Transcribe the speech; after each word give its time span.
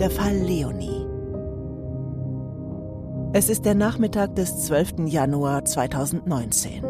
Der 0.00 0.10
Fall 0.10 0.34
Leonie. 0.34 1.06
Es 3.34 3.50
ist 3.50 3.66
der 3.66 3.74
Nachmittag 3.74 4.34
des 4.34 4.64
12. 4.64 5.00
Januar 5.04 5.66
2019. 5.66 6.82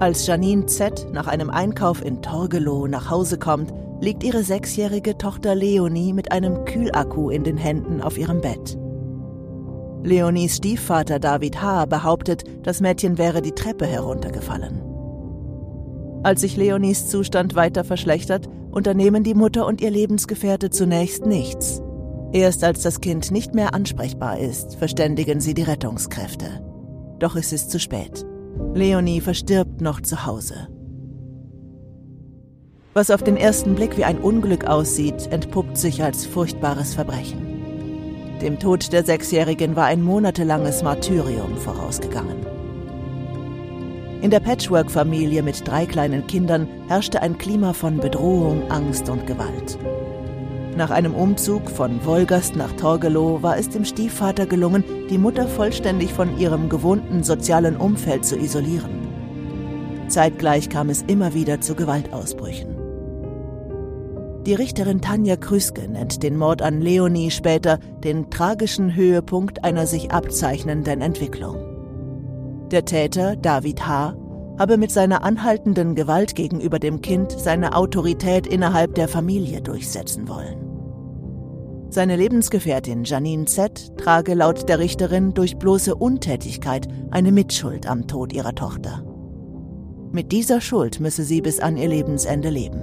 Als 0.00 0.26
Janine 0.26 0.66
Z. 0.66 1.08
nach 1.14 1.28
einem 1.28 1.48
Einkauf 1.48 2.04
in 2.04 2.20
Torgelow 2.20 2.86
nach 2.88 3.08
Hause 3.08 3.38
kommt, 3.38 3.72
liegt 4.02 4.22
ihre 4.22 4.44
sechsjährige 4.44 5.16
Tochter 5.16 5.54
Leonie 5.54 6.12
mit 6.12 6.30
einem 6.30 6.66
Kühlakku 6.66 7.30
in 7.30 7.42
den 7.42 7.56
Händen 7.56 8.02
auf 8.02 8.18
ihrem 8.18 8.42
Bett. 8.42 8.76
Leonies 10.04 10.56
Stiefvater 10.56 11.20
David 11.20 11.62
H. 11.62 11.86
behauptet, 11.86 12.44
das 12.62 12.82
Mädchen 12.82 13.16
wäre 13.16 13.40
die 13.40 13.52
Treppe 13.52 13.86
heruntergefallen. 13.86 14.82
Als 16.22 16.42
sich 16.42 16.58
Leonies 16.58 17.08
Zustand 17.08 17.54
weiter 17.54 17.82
verschlechtert, 17.82 18.46
unternehmen 18.70 19.24
die 19.24 19.32
Mutter 19.32 19.66
und 19.66 19.80
ihr 19.80 19.90
Lebensgefährte 19.90 20.68
zunächst 20.68 21.24
nichts. 21.24 21.82
Erst 22.32 22.62
als 22.62 22.82
das 22.82 23.00
Kind 23.00 23.32
nicht 23.32 23.54
mehr 23.54 23.74
ansprechbar 23.74 24.38
ist, 24.38 24.76
verständigen 24.76 25.40
sie 25.40 25.54
die 25.54 25.62
Rettungskräfte. 25.62 26.64
Doch 27.18 27.34
es 27.34 27.52
ist 27.52 27.70
zu 27.70 27.80
spät. 27.80 28.24
Leonie 28.74 29.20
verstirbt 29.20 29.80
noch 29.80 30.00
zu 30.00 30.26
Hause. 30.26 30.68
Was 32.94 33.10
auf 33.10 33.22
den 33.22 33.36
ersten 33.36 33.74
Blick 33.74 33.96
wie 33.96 34.04
ein 34.04 34.18
Unglück 34.18 34.64
aussieht, 34.64 35.28
entpuppt 35.32 35.76
sich 35.76 36.02
als 36.02 36.26
furchtbares 36.26 36.94
Verbrechen. 36.94 38.38
Dem 38.40 38.58
Tod 38.58 38.92
der 38.92 39.04
Sechsjährigen 39.04 39.76
war 39.76 39.86
ein 39.86 40.02
monatelanges 40.02 40.82
Martyrium 40.82 41.56
vorausgegangen. 41.56 42.46
In 44.22 44.30
der 44.30 44.40
Patchwork-Familie 44.40 45.42
mit 45.42 45.66
drei 45.66 45.86
kleinen 45.86 46.26
Kindern 46.26 46.68
herrschte 46.88 47.22
ein 47.22 47.38
Klima 47.38 47.72
von 47.72 47.98
Bedrohung, 47.98 48.70
Angst 48.70 49.08
und 49.08 49.26
Gewalt. 49.26 49.78
Nach 50.76 50.90
einem 50.90 51.14
Umzug 51.14 51.68
von 51.68 52.04
Wolgast 52.04 52.56
nach 52.56 52.72
Torgelow 52.72 53.42
war 53.42 53.58
es 53.58 53.68
dem 53.68 53.84
Stiefvater 53.84 54.46
gelungen, 54.46 54.84
die 55.10 55.18
Mutter 55.18 55.48
vollständig 55.48 56.12
von 56.12 56.38
ihrem 56.38 56.68
gewohnten 56.68 57.24
sozialen 57.24 57.76
Umfeld 57.76 58.24
zu 58.24 58.36
isolieren. 58.36 59.08
Zeitgleich 60.08 60.68
kam 60.68 60.88
es 60.88 61.02
immer 61.02 61.34
wieder 61.34 61.60
zu 61.60 61.74
Gewaltausbrüchen. 61.74 62.76
Die 64.46 64.54
Richterin 64.54 65.02
Tanja 65.02 65.36
Krüske 65.36 65.86
nennt 65.86 66.22
den 66.22 66.36
Mord 66.38 66.62
an 66.62 66.80
Leonie 66.80 67.30
später 67.30 67.78
den 68.02 68.30
tragischen 68.30 68.94
Höhepunkt 68.94 69.64
einer 69.64 69.86
sich 69.86 70.12
abzeichnenden 70.12 71.02
Entwicklung. 71.02 71.56
Der 72.70 72.84
Täter, 72.84 73.36
David 73.36 73.86
H., 73.86 74.14
habe 74.60 74.76
mit 74.76 74.90
seiner 74.90 75.24
anhaltenden 75.24 75.94
Gewalt 75.94 76.34
gegenüber 76.34 76.78
dem 76.78 77.00
Kind 77.00 77.32
seine 77.32 77.74
Autorität 77.74 78.46
innerhalb 78.46 78.94
der 78.94 79.08
Familie 79.08 79.62
durchsetzen 79.62 80.28
wollen. 80.28 80.66
Seine 81.88 82.14
Lebensgefährtin 82.14 83.04
Janine 83.04 83.46
Z. 83.46 83.96
trage 83.96 84.34
laut 84.34 84.68
der 84.68 84.78
Richterin 84.78 85.32
durch 85.32 85.56
bloße 85.56 85.94
Untätigkeit 85.94 86.86
eine 87.10 87.32
Mitschuld 87.32 87.86
am 87.86 88.06
Tod 88.06 88.34
ihrer 88.34 88.54
Tochter. 88.54 89.02
Mit 90.12 90.30
dieser 90.30 90.60
Schuld 90.60 91.00
müsse 91.00 91.24
sie 91.24 91.40
bis 91.40 91.58
an 91.58 91.78
ihr 91.78 91.88
Lebensende 91.88 92.50
leben. 92.50 92.82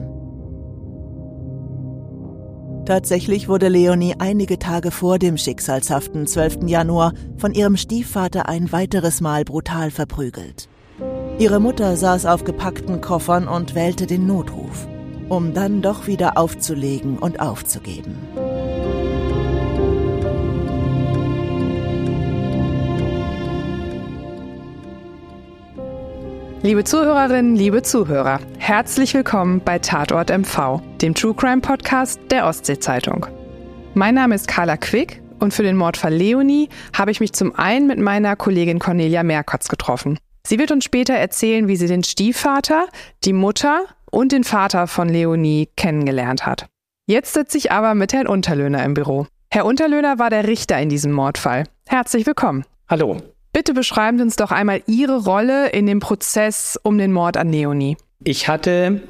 Tatsächlich 2.86 3.48
wurde 3.48 3.68
Leonie 3.68 4.16
einige 4.18 4.58
Tage 4.58 4.90
vor 4.90 5.20
dem 5.20 5.38
schicksalshaften 5.38 6.26
12. 6.26 6.62
Januar 6.66 7.14
von 7.38 7.54
ihrem 7.54 7.78
Stiefvater 7.78 8.50
ein 8.50 8.72
weiteres 8.72 9.22
Mal 9.22 9.44
brutal 9.44 9.92
verprügelt. 9.92 10.70
Ihre 11.40 11.60
Mutter 11.60 11.96
saß 11.96 12.26
auf 12.26 12.46
gepackten 12.46 13.00
Koffern 13.00 13.48
und 13.48 13.76
wählte 13.76 14.08
den 14.08 14.26
Notruf, 14.26 14.88
um 15.30 15.54
dann 15.54 15.84
doch 15.84 16.08
wieder 16.08 16.36
aufzulegen 16.36 17.20
und 17.20 17.40
aufzugeben. 17.40 18.18
Liebe 26.64 26.84
Zuhörerinnen, 26.84 27.56
liebe 27.56 27.84
Zuhörer, 27.84 28.40
herzlich 28.58 29.14
willkommen 29.14 29.62
bei 29.64 29.78
Tatort 29.78 30.36
MV, 30.36 30.82
dem 31.04 31.14
True 31.14 31.36
Crime 31.36 31.62
Podcast 31.62 32.20
der 32.32 32.48
Ostsee-Zeitung. 32.48 33.28
Mein 33.94 34.16
Name 34.16 34.34
ist 34.34 34.48
Carla 34.48 34.76
Quick 34.76 35.22
und 35.40 35.54
für 35.54 35.62
den 35.62 35.76
Mordfall 35.76 36.16
Leonie 36.16 36.70
habe 36.94 37.12
ich 37.12 37.20
mich 37.20 37.34
zum 37.34 37.54
einen 37.54 37.86
mit 37.86 38.00
meiner 38.00 38.36
Kollegin 38.36 38.80
Cornelia 38.80 39.22
Merkotz 39.22 39.68
getroffen. 39.68 40.18
Sie 40.48 40.60
wird 40.60 40.72
uns 40.72 40.86
später 40.86 41.14
erzählen, 41.14 41.68
wie 41.68 41.76
sie 41.76 41.88
den 41.88 42.06
Stiefvater, 42.06 42.88
die 43.26 43.34
Mutter 43.34 43.82
und 44.10 44.32
den 44.32 44.46
Vater 44.46 44.88
von 44.88 45.10
Leonie 45.10 45.68
kennengelernt 45.76 46.46
hat. 46.46 46.68
Jetzt 47.06 47.34
sitze 47.34 47.58
ich 47.58 47.74
aber 47.74 47.96
mit 47.96 48.14
Herrn 48.14 48.28
Unterlöhner 48.28 48.82
im 48.86 48.94
Büro. 48.94 49.28
Herr 49.52 49.66
Unterlöhner 49.66 50.20
war 50.20 50.30
der 50.30 50.48
Richter 50.48 50.80
in 50.80 50.88
diesem 50.88 51.12
Mordfall. 51.12 51.66
Herzlich 51.86 52.26
willkommen. 52.26 52.64
Hallo. 52.88 53.18
Bitte 53.52 53.74
beschreiben 53.74 54.20
Sie 54.20 54.24
uns 54.24 54.38
doch 54.38 54.52
einmal 54.52 54.82
Ihre 54.88 55.22
Rolle 55.26 55.68
in 55.72 55.86
dem 55.86 56.00
Prozess 56.00 56.80
um 56.82 56.98
den 56.98 57.12
Mord 57.12 57.36
an 57.36 57.52
Leonie. 57.52 57.98
Ich 58.24 58.48
hatte 58.48 59.02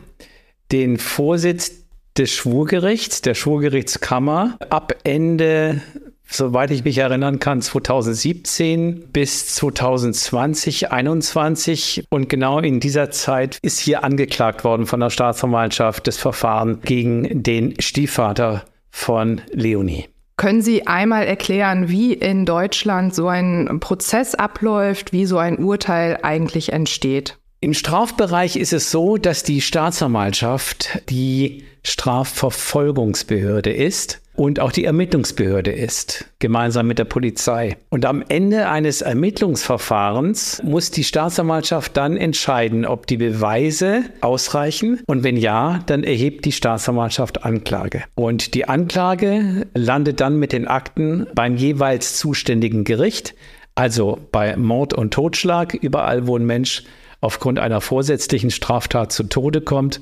den 0.72 0.98
Vorsitz 0.98 1.72
des 2.18 2.32
Schwurgerichts, 2.32 3.22
der 3.22 3.36
Schwurgerichtskammer, 3.36 4.58
ab 4.72 4.96
Ende 5.04 5.84
soweit 6.30 6.72
ich 6.72 6.84
mich 6.84 6.98
erinnern 6.98 7.40
kann, 7.40 7.62
2017 7.62 9.10
bis 9.12 9.48
2020, 9.56 10.80
2021. 10.80 12.06
Und 12.10 12.30
genau 12.30 12.60
in 12.60 12.80
dieser 12.80 13.12
Zeit 13.12 13.60
ist 13.62 13.80
hier 13.80 14.04
angeklagt 14.04 14.64
worden 14.64 14.86
von 14.86 15.00
der 15.00 15.10
Staatsanwaltschaft 15.10 16.08
das 16.08 16.18
Verfahren 16.18 16.82
gegen 16.82 17.44
den 17.44 17.80
Stiefvater 17.80 18.64
von 18.90 19.42
Leonie. 19.52 20.06
Können 20.38 20.62
Sie 20.62 20.86
einmal 20.86 21.26
erklären, 21.26 21.90
wie 21.90 22.14
in 22.14 22.46
Deutschland 22.46 23.16
so 23.16 23.28
ein 23.28 23.80
Prozess 23.80 24.36
abläuft, 24.36 25.12
wie 25.12 25.26
so 25.26 25.40
ein 25.40 25.58
Urteil 25.58 26.20
eigentlich 26.22 26.72
entsteht? 26.74 27.38
Im 27.60 27.74
Strafbereich 27.74 28.56
ist 28.56 28.72
es 28.72 28.92
so, 28.92 29.18
dass 29.18 29.42
die 29.42 29.62
Staatsanwaltschaft 29.62 31.02
die 31.10 31.64
Strafverfolgungsbehörde 31.84 33.72
ist 33.72 34.22
und 34.38 34.60
auch 34.60 34.72
die 34.72 34.86
Ermittlungsbehörde 34.86 35.72
ist, 35.72 36.26
gemeinsam 36.38 36.88
mit 36.88 37.00
der 37.00 37.06
Polizei. 37.06 37.76
Und 37.90 38.06
am 38.06 38.24
Ende 38.30 38.70
eines 38.70 39.02
Ermittlungsverfahrens 39.02 40.62
muss 40.64 40.92
die 40.92 41.04
Staatsanwaltschaft 41.04 41.98
dann 41.98 42.16
entscheiden, 42.16 42.86
ob 42.86 43.08
die 43.08 43.18
Beweise 43.18 44.04
ausreichen 44.22 45.02
und 45.08 45.24
wenn 45.24 45.38
ja, 45.38 45.80
dann 45.88 46.04
erhebt 46.04 46.46
die 46.46 46.52
Staatsanwaltschaft 46.52 47.44
Anklage. 47.44 48.04
Und 48.14 48.54
die 48.54 48.68
Anklage 48.70 49.66
landet 49.74 50.22
dann 50.22 50.38
mit 50.38 50.54
den 50.54 50.68
Akten 50.68 51.26
beim 51.34 51.56
jeweils 51.56 52.18
zuständigen 52.18 52.84
Gericht, 52.84 53.34
also 53.74 54.20
bei 54.32 54.56
Mord 54.56 54.94
und 54.94 55.14
Totschlag, 55.14 55.74
überall 55.74 56.28
wo 56.28 56.38
ein 56.38 56.46
Mensch 56.46 56.84
aufgrund 57.22 57.58
einer 57.58 57.82
vorsätzlichen 57.82 58.52
Straftat 58.52 59.12
zu 59.12 59.24
Tode 59.24 59.62
kommt, 59.62 60.00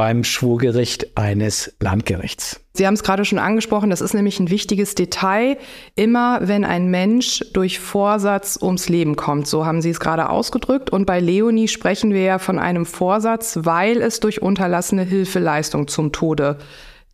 beim 0.00 0.24
Schwurgericht 0.24 1.18
eines 1.18 1.74
Landgerichts. 1.78 2.58
Sie 2.72 2.86
haben 2.86 2.94
es 2.94 3.02
gerade 3.02 3.26
schon 3.26 3.38
angesprochen, 3.38 3.90
das 3.90 4.00
ist 4.00 4.14
nämlich 4.14 4.40
ein 4.40 4.48
wichtiges 4.48 4.94
Detail. 4.94 5.58
Immer 5.94 6.38
wenn 6.40 6.64
ein 6.64 6.86
Mensch 6.86 7.44
durch 7.52 7.80
Vorsatz 7.80 8.58
ums 8.62 8.88
Leben 8.88 9.14
kommt, 9.14 9.46
so 9.46 9.66
haben 9.66 9.82
Sie 9.82 9.90
es 9.90 10.00
gerade 10.00 10.30
ausgedrückt. 10.30 10.88
Und 10.88 11.04
bei 11.04 11.20
Leonie 11.20 11.68
sprechen 11.68 12.14
wir 12.14 12.22
ja 12.22 12.38
von 12.38 12.58
einem 12.58 12.86
Vorsatz, 12.86 13.58
weil 13.60 14.00
es 14.00 14.20
durch 14.20 14.40
unterlassene 14.40 15.02
Hilfeleistung 15.02 15.86
zum 15.86 16.12
Tode 16.12 16.56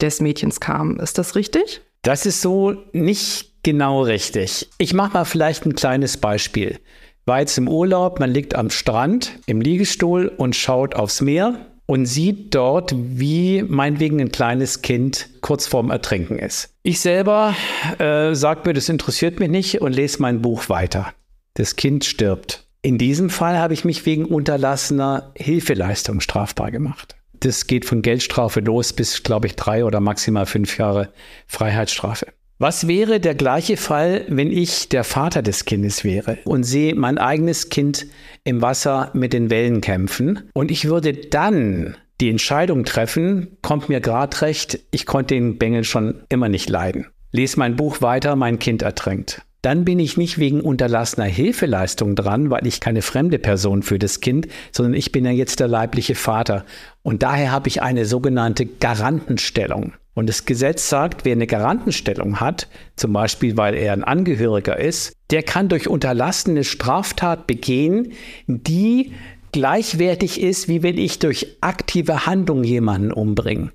des 0.00 0.20
Mädchens 0.20 0.60
kam. 0.60 1.00
Ist 1.00 1.18
das 1.18 1.34
richtig? 1.34 1.80
Das 2.02 2.24
ist 2.24 2.40
so 2.40 2.84
nicht 2.92 3.64
genau 3.64 4.02
richtig. 4.02 4.68
Ich 4.78 4.94
mache 4.94 5.14
mal 5.14 5.24
vielleicht 5.24 5.66
ein 5.66 5.74
kleines 5.74 6.18
Beispiel. 6.18 6.78
War 7.24 7.40
jetzt 7.40 7.58
im 7.58 7.66
Urlaub, 7.66 8.20
man 8.20 8.30
liegt 8.30 8.54
am 8.54 8.70
Strand 8.70 9.40
im 9.46 9.60
Liegestuhl 9.60 10.28
und 10.36 10.54
schaut 10.54 10.94
aufs 10.94 11.20
Meer 11.20 11.66
und 11.86 12.06
sieht 12.06 12.54
dort, 12.54 12.92
wie 12.96 13.62
meinetwegen 13.62 14.20
ein 14.20 14.32
kleines 14.32 14.82
Kind 14.82 15.28
kurz 15.40 15.66
vorm 15.66 15.90
Ertrinken 15.90 16.38
ist. 16.38 16.74
Ich 16.82 17.00
selber 17.00 17.54
äh, 17.98 18.34
sage 18.34 18.62
mir, 18.64 18.74
das 18.74 18.88
interessiert 18.88 19.40
mich 19.40 19.48
nicht 19.48 19.80
und 19.80 19.92
lese 19.92 20.20
mein 20.20 20.42
Buch 20.42 20.68
weiter. 20.68 21.12
Das 21.54 21.76
Kind 21.76 22.04
stirbt. 22.04 22.66
In 22.82 22.98
diesem 22.98 23.30
Fall 23.30 23.58
habe 23.58 23.74
ich 23.74 23.84
mich 23.84 24.04
wegen 24.06 24.26
unterlassener 24.26 25.32
Hilfeleistung 25.34 26.20
strafbar 26.20 26.70
gemacht. 26.70 27.16
Das 27.40 27.66
geht 27.66 27.84
von 27.84 28.02
Geldstrafe 28.02 28.60
los 28.60 28.92
bis, 28.92 29.22
glaube 29.22 29.46
ich, 29.46 29.56
drei 29.56 29.84
oder 29.84 30.00
maximal 30.00 30.46
fünf 30.46 30.78
Jahre 30.78 31.12
Freiheitsstrafe. 31.46 32.26
Was 32.58 32.88
wäre 32.88 33.20
der 33.20 33.34
gleiche 33.34 33.76
Fall, 33.76 34.24
wenn 34.28 34.50
ich 34.50 34.88
der 34.88 35.04
Vater 35.04 35.42
des 35.42 35.66
Kindes 35.66 36.04
wäre 36.04 36.38
und 36.46 36.62
sehe 36.64 36.94
mein 36.94 37.18
eigenes 37.18 37.68
Kind 37.68 38.06
im 38.44 38.62
Wasser 38.62 39.10
mit 39.12 39.34
den 39.34 39.50
Wellen 39.50 39.82
kämpfen 39.82 40.48
und 40.54 40.70
ich 40.70 40.86
würde 40.86 41.12
dann 41.12 41.98
die 42.22 42.30
Entscheidung 42.30 42.84
treffen, 42.86 43.58
kommt 43.60 43.90
mir 43.90 44.00
grad 44.00 44.40
recht, 44.40 44.80
ich 44.90 45.04
konnte 45.04 45.34
den 45.34 45.58
Bengel 45.58 45.84
schon 45.84 46.22
immer 46.30 46.48
nicht 46.48 46.70
leiden. 46.70 47.08
Lies 47.30 47.58
mein 47.58 47.76
Buch 47.76 48.00
weiter, 48.00 48.36
mein 48.36 48.58
Kind 48.58 48.80
ertränkt. 48.80 49.42
Dann 49.66 49.84
bin 49.84 49.98
ich 49.98 50.16
nicht 50.16 50.38
wegen 50.38 50.60
unterlassener 50.60 51.26
Hilfeleistung 51.26 52.14
dran, 52.14 52.50
weil 52.50 52.68
ich 52.68 52.78
keine 52.78 53.02
fremde 53.02 53.40
Person 53.40 53.82
für 53.82 53.98
das 53.98 54.20
Kind, 54.20 54.46
sondern 54.70 54.94
ich 54.94 55.10
bin 55.10 55.24
ja 55.24 55.32
jetzt 55.32 55.58
der 55.58 55.66
leibliche 55.66 56.14
Vater. 56.14 56.64
Und 57.02 57.24
daher 57.24 57.50
habe 57.50 57.66
ich 57.66 57.82
eine 57.82 58.04
sogenannte 58.04 58.64
Garantenstellung. 58.64 59.94
Und 60.14 60.28
das 60.28 60.44
Gesetz 60.44 60.88
sagt, 60.88 61.24
wer 61.24 61.32
eine 61.32 61.48
Garantenstellung 61.48 62.38
hat, 62.38 62.68
zum 62.94 63.12
Beispiel 63.12 63.56
weil 63.56 63.74
er 63.74 63.92
ein 63.92 64.04
Angehöriger 64.04 64.78
ist, 64.78 65.14
der 65.30 65.42
kann 65.42 65.68
durch 65.68 65.88
unterlassene 65.88 66.62
Straftat 66.62 67.48
begehen, 67.48 68.12
die 68.46 69.14
gleichwertig 69.50 70.40
ist, 70.40 70.68
wie 70.68 70.84
wenn 70.84 70.96
ich 70.96 71.18
durch 71.18 71.56
aktive 71.60 72.24
Handlung 72.24 72.62
jemanden 72.62 73.10
umbringe. 73.10 73.72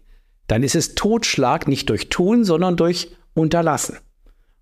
Dann 0.48 0.64
ist 0.64 0.76
es 0.76 0.96
Totschlag 0.96 1.68
nicht 1.68 1.90
durch 1.90 2.08
Tun, 2.08 2.46
sondern 2.46 2.78
durch 2.78 3.10
Unterlassen. 3.34 3.98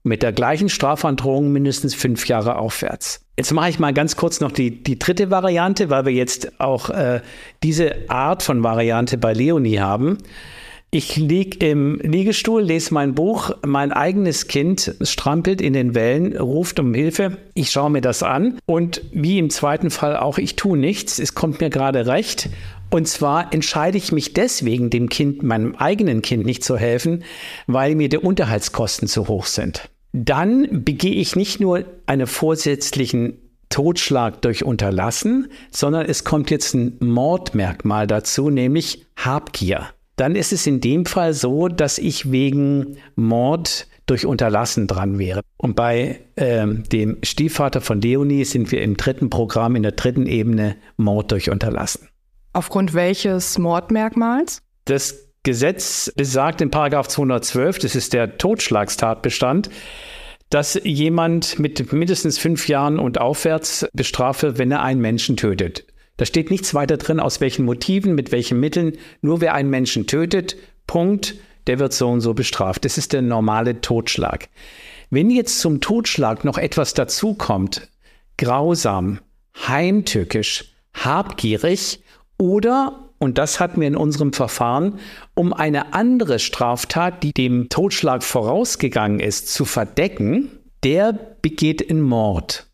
Mit 0.03 0.23
der 0.23 0.31
gleichen 0.31 0.69
Strafandrohung 0.69 1.51
mindestens 1.51 1.93
fünf 1.93 2.27
Jahre 2.27 2.57
aufwärts. 2.57 3.25
Jetzt 3.37 3.53
mache 3.53 3.69
ich 3.69 3.79
mal 3.79 3.93
ganz 3.93 4.15
kurz 4.15 4.39
noch 4.39 4.51
die, 4.51 4.83
die 4.83 4.99
dritte 4.99 5.31
Variante, 5.31 5.89
weil 5.89 6.05
wir 6.05 6.13
jetzt 6.13 6.59
auch 6.59 6.89
äh, 6.89 7.21
diese 7.63 8.09
Art 8.09 8.43
von 8.43 8.63
Variante 8.63 9.17
bei 9.17 9.33
Leonie 9.33 9.79
haben. 9.79 10.17
Ich 10.91 11.17
liege 11.17 11.63
im 11.67 11.99
Liegestuhl, 11.99 12.63
lese 12.63 12.95
mein 12.95 13.13
Buch, 13.13 13.51
mein 13.63 13.91
eigenes 13.91 14.47
Kind 14.47 14.95
strampelt 15.01 15.61
in 15.61 15.73
den 15.73 15.93
Wellen, 15.93 16.35
ruft 16.35 16.79
um 16.79 16.95
Hilfe. 16.95 17.37
Ich 17.53 17.69
schaue 17.69 17.91
mir 17.91 18.01
das 18.01 18.23
an 18.23 18.57
und 18.65 19.03
wie 19.11 19.37
im 19.37 19.51
zweiten 19.51 19.91
Fall 19.91 20.17
auch, 20.17 20.39
ich 20.39 20.55
tue 20.55 20.79
nichts, 20.79 21.19
es 21.19 21.35
kommt 21.35 21.61
mir 21.61 21.69
gerade 21.69 22.07
recht. 22.07 22.49
Und 22.89 23.07
zwar 23.07 23.53
entscheide 23.53 23.97
ich 23.97 24.11
mich 24.11 24.33
deswegen, 24.33 24.89
dem 24.89 25.09
Kind, 25.09 25.43
meinem 25.43 25.75
eigenen 25.75 26.21
Kind 26.21 26.45
nicht 26.45 26.63
zu 26.63 26.77
helfen, 26.77 27.23
weil 27.67 27.95
mir 27.95 28.09
die 28.09 28.17
Unterhaltskosten 28.17 29.07
zu 29.07 29.27
hoch 29.27 29.45
sind. 29.45 29.89
Dann 30.11 30.83
begehe 30.83 31.15
ich 31.15 31.35
nicht 31.35 31.59
nur 31.59 31.85
einen 32.07 32.25
vorsätzlichen 32.25 33.37
Totschlag 33.69 34.41
durch 34.41 34.63
Unterlassen, 34.63 35.49
sondern 35.69 36.07
es 36.07 36.23
kommt 36.23 36.49
jetzt 36.49 36.73
ein 36.73 36.97
Mordmerkmal 36.99 38.07
dazu, 38.07 38.49
nämlich 38.49 39.05
Habgier 39.15 39.89
dann 40.19 40.35
ist 40.35 40.51
es 40.51 40.67
in 40.67 40.81
dem 40.81 41.05
Fall 41.05 41.33
so, 41.33 41.69
dass 41.69 41.97
ich 41.97 42.29
wegen 42.29 42.97
Mord 43.15 43.87
durch 44.05 44.25
Unterlassen 44.25 44.85
dran 44.85 45.17
wäre. 45.17 45.41
Und 45.55 45.77
bei 45.77 46.19
ähm, 46.35 46.83
dem 46.91 47.19
Stiefvater 47.23 47.79
von 47.79 48.01
Leonie 48.01 48.43
sind 48.43 48.71
wir 48.73 48.81
im 48.81 48.97
dritten 48.97 49.29
Programm, 49.29 49.77
in 49.77 49.83
der 49.83 49.93
dritten 49.93 50.25
Ebene 50.25 50.75
Mord 50.97 51.31
durch 51.31 51.49
Unterlassen. 51.49 52.09
Aufgrund 52.59 52.93
welches 52.93 53.57
Mordmerkmals? 53.57 54.61
Das 54.83 55.29
Gesetz 55.43 56.11
besagt 56.17 56.59
in 56.59 56.69
Paragraph 56.69 57.07
212, 57.07 57.79
das 57.79 57.95
ist 57.95 58.11
der 58.11 58.37
Totschlagstatbestand, 58.37 59.69
dass 60.49 60.77
jemand 60.83 61.57
mit 61.57 61.93
mindestens 61.93 62.37
fünf 62.37 62.67
Jahren 62.67 62.99
und 62.99 63.17
aufwärts 63.17 63.87
bestrafe, 63.93 64.57
wenn 64.57 64.73
er 64.73 64.83
einen 64.83 64.99
Menschen 64.99 65.37
tötet. 65.37 65.85
Da 66.17 66.25
steht 66.25 66.51
nichts 66.51 66.73
weiter 66.73 66.97
drin, 66.97 67.21
aus 67.21 67.39
welchen 67.39 67.63
Motiven, 67.63 68.13
mit 68.13 68.33
welchen 68.33 68.59
Mitteln. 68.59 68.97
Nur 69.21 69.39
wer 69.39 69.53
einen 69.53 69.69
Menschen 69.69 70.05
tötet, 70.05 70.57
Punkt, 70.85 71.35
der 71.67 71.79
wird 71.79 71.93
so 71.93 72.09
und 72.09 72.19
so 72.19 72.33
bestraft. 72.33 72.83
Das 72.83 72.97
ist 72.97 73.13
der 73.13 73.21
normale 73.21 73.79
Totschlag. 73.79 74.49
Wenn 75.09 75.29
jetzt 75.29 75.61
zum 75.61 75.79
Totschlag 75.79 76.43
noch 76.43 76.57
etwas 76.57 76.93
dazukommt, 76.93 77.87
grausam, 78.35 79.21
heimtückisch, 79.65 80.73
habgierig 80.93 82.01
oder, 82.39 83.09
und 83.19 83.37
das 83.37 83.59
hatten 83.59 83.81
wir 83.81 83.87
in 83.87 83.95
unserem 83.95 84.33
Verfahren, 84.33 84.99
um 85.35 85.53
eine 85.53 85.93
andere 85.93 86.39
Straftat, 86.39 87.21
die 87.21 87.33
dem 87.33 87.69
Totschlag 87.69 88.23
vorausgegangen 88.23 89.19
ist, 89.19 89.53
zu 89.53 89.65
verdecken, 89.65 90.49
der 90.83 91.13
begeht 91.41 91.81
in 91.81 92.01
Mord. 92.01 92.67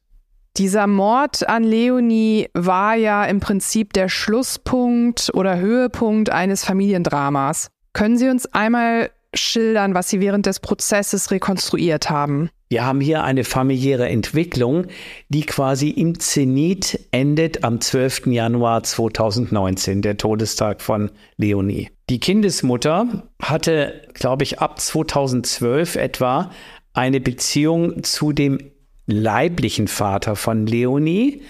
Dieser 0.57 0.87
Mord 0.87 1.49
an 1.49 1.63
Leonie 1.63 2.47
war 2.53 2.95
ja 2.95 3.25
im 3.25 3.41
Prinzip 3.41 3.91
der 3.91 4.07
Schlusspunkt 4.07 5.29
oder 5.33 5.57
Höhepunkt 5.57 6.29
eines 6.29 6.63
Familiendramas. 6.63 7.67
Können 7.91 8.17
Sie 8.17 8.29
uns 8.29 8.45
einmal 8.53 9.09
schildern, 9.33 9.95
was 9.95 10.09
Sie 10.09 10.21
während 10.21 10.45
des 10.45 10.61
Prozesses 10.61 11.31
rekonstruiert 11.31 12.09
haben? 12.09 12.49
Wir 12.67 12.83
haben 12.83 12.99
hier 12.99 13.23
eine 13.23 13.43
familiäre 13.43 14.09
Entwicklung, 14.09 14.87
die 15.29 15.41
quasi 15.41 15.89
im 15.89 16.19
Zenit 16.19 16.99
endet 17.11 17.63
am 17.63 17.79
12. 17.79 18.27
Januar 18.27 18.81
2019, 18.81 20.01
der 20.01 20.17
Todestag 20.17 20.81
von 20.81 21.11
Leonie. 21.37 21.89
Die 22.09 22.19
Kindesmutter 22.19 23.23
hatte, 23.39 24.01
glaube 24.13 24.43
ich, 24.43 24.59
ab 24.59 24.79
2012 24.79 25.95
etwa 25.95 26.51
eine 26.93 27.19
Beziehung 27.19 28.03
zu 28.03 28.31
dem 28.31 28.57
leiblichen 29.05 29.87
Vater 29.87 30.35
von 30.35 30.65
Leonie. 30.65 31.43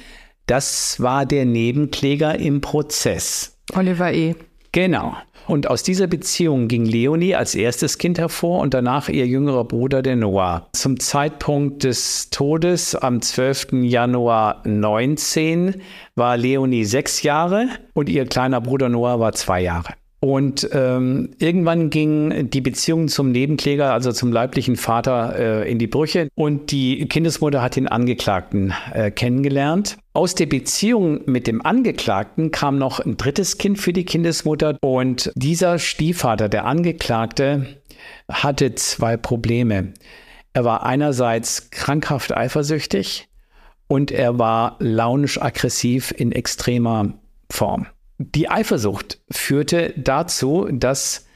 Das 0.47 1.00
war 1.00 1.25
der 1.25 1.45
Nebenkläger 1.45 2.38
im 2.38 2.59
Prozess. 2.59 3.57
Oliver 3.73 4.11
E. 4.11 4.35
Genau. 4.73 5.15
Und 5.47 5.69
aus 5.69 5.83
dieser 5.83 6.07
Beziehung 6.07 6.68
ging 6.68 6.86
Leonie 6.86 7.36
als 7.36 7.56
erstes 7.56 7.97
Kind 7.97 8.18
hervor 8.18 8.59
und 8.59 8.74
danach 8.74 9.09
ihr 9.09 9.27
jüngerer 9.27 9.63
Bruder, 9.63 10.01
der 10.01 10.15
Noah. 10.15 10.69
Zum 10.74 11.00
Zeitpunkt 11.00 11.83
des 11.83 12.30
Todes 12.30 12.95
am 12.95 13.21
12. 13.21 13.83
Januar 13.83 14.62
19 14.65 15.81
war 16.15 16.38
Leonie 16.38 16.86
sechs 16.86 17.21
Jahre 17.21 17.68
und 17.94 18.09
ihr 18.09 18.25
kleiner 18.25 18.62
Bruder 18.62 18.89
Noah 18.89 19.19
war 19.19 19.33
zwei 19.33 19.62
Jahre. 19.62 19.94
Und 20.25 20.68
ähm, 20.74 21.36
irgendwann 21.38 21.92
ging 21.92 22.50
die 22.50 22.62
Beziehung 22.62 23.10
zum 23.10 23.31
Nebenkläger, 23.31 23.94
also 23.94 24.12
zum 24.12 24.31
leiblichen 24.31 24.75
Vater, 24.75 25.36
äh, 25.38 25.72
in 25.72 25.77
die 25.77 25.86
Brüche. 25.86 26.30
Und 26.33 26.72
die 26.72 27.06
Kindesmutter 27.06 27.62
hat 27.62 27.75
den 27.75 27.88
Angeklagten 27.88 28.74
äh, 28.92 29.12
kennengelernt. 29.12 29.98
Aus 30.13 30.33
der 30.33 30.48
Beziehung 30.48 31.22
mit 31.27 31.45
dem 31.45 31.63
Angeklagten 31.63 32.50
kam 32.50 32.80
noch 32.80 33.00
ein 33.00 33.18
drittes 33.18 33.60
Kind 33.60 33.77
für 33.77 33.94
die 33.94 34.04
Kindesmutter. 34.04 34.80
Und 34.81 35.31
dieser 35.36 35.77
Stiefvater, 35.77 36.50
der 36.50 36.66
Angeklagte, 36.66 37.68
hatte 38.28 38.74
zwei 38.74 39.18
Probleme. 39.18 39.94
Er 40.54 40.66
war 40.66 40.88
einerseits 40.88 41.69
krankhaft 41.69 42.36
eifersüchtig 42.36 43.28
und 43.88 44.10
er 44.10 44.39
war 44.39 44.78
launisch 44.80 45.39
aggressiv 45.39 46.12
in 46.18 46.31
extremer 46.31 47.13
Form. 47.51 47.86
Die 48.17 48.50
Eifersucht 48.50 49.19
führte 49.29 49.94
dazu, 49.97 50.69
dass 50.71 51.27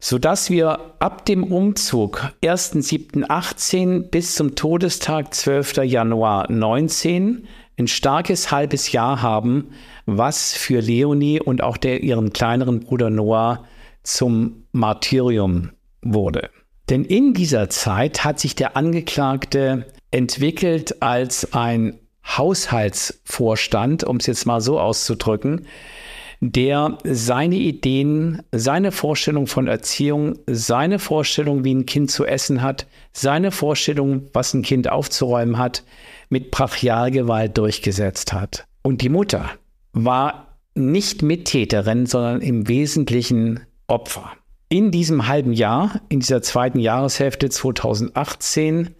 sodass 0.00 0.50
wir 0.50 0.94
ab 0.98 1.24
dem 1.26 1.44
Umzug 1.44 2.32
1.7.18 2.42 4.08
bis 4.08 4.34
zum 4.34 4.56
Todestag 4.56 5.34
12. 5.34 5.84
Januar 5.84 6.50
19 6.50 7.46
ein 7.78 7.86
starkes 7.86 8.50
halbes 8.50 8.92
Jahr 8.92 9.22
haben, 9.22 9.68
was 10.06 10.54
für 10.54 10.80
Leonie 10.80 11.40
und 11.40 11.62
auch 11.62 11.76
der, 11.76 12.02
ihren 12.02 12.32
kleineren 12.32 12.80
Bruder 12.80 13.10
Noah 13.10 13.64
zum 14.02 14.64
Martyrium 14.72 15.70
wurde. 16.02 16.50
Denn 16.90 17.04
in 17.04 17.34
dieser 17.34 17.70
Zeit 17.70 18.24
hat 18.24 18.40
sich 18.40 18.56
der 18.56 18.76
Angeklagte 18.76 19.86
entwickelt 20.10 21.00
als 21.00 21.52
ein 21.52 22.00
Haushaltsvorstand, 22.26 24.04
um 24.04 24.16
es 24.16 24.26
jetzt 24.26 24.44
mal 24.44 24.60
so 24.60 24.80
auszudrücken, 24.80 25.66
der 26.40 26.98
seine 27.04 27.56
Ideen, 27.56 28.42
seine 28.50 28.92
Vorstellung 28.92 29.46
von 29.46 29.68
Erziehung, 29.68 30.38
seine 30.46 30.98
Vorstellung, 30.98 31.64
wie 31.64 31.74
ein 31.74 31.86
Kind 31.86 32.10
zu 32.10 32.24
essen 32.24 32.62
hat, 32.62 32.86
seine 33.12 33.52
Vorstellung, 33.52 34.28
was 34.32 34.52
ein 34.54 34.62
Kind 34.62 34.90
aufzuräumen 34.90 35.58
hat, 35.58 35.84
mit 36.28 36.50
Brachialgewalt 36.50 37.56
durchgesetzt 37.56 38.32
hat. 38.32 38.64
Und 38.82 39.02
die 39.02 39.10
Mutter 39.10 39.50
war 39.92 40.58
nicht 40.74 41.22
Mittäterin, 41.22 42.06
sondern 42.06 42.40
im 42.40 42.68
Wesentlichen 42.68 43.60
Opfer. 43.86 44.32
In 44.72 44.92
diesem 44.92 45.26
halben 45.26 45.52
Jahr, 45.52 46.00
in 46.10 46.20
dieser 46.20 46.42
zweiten 46.42 46.78
Jahreshälfte 46.78 47.48
2018, 47.48 48.94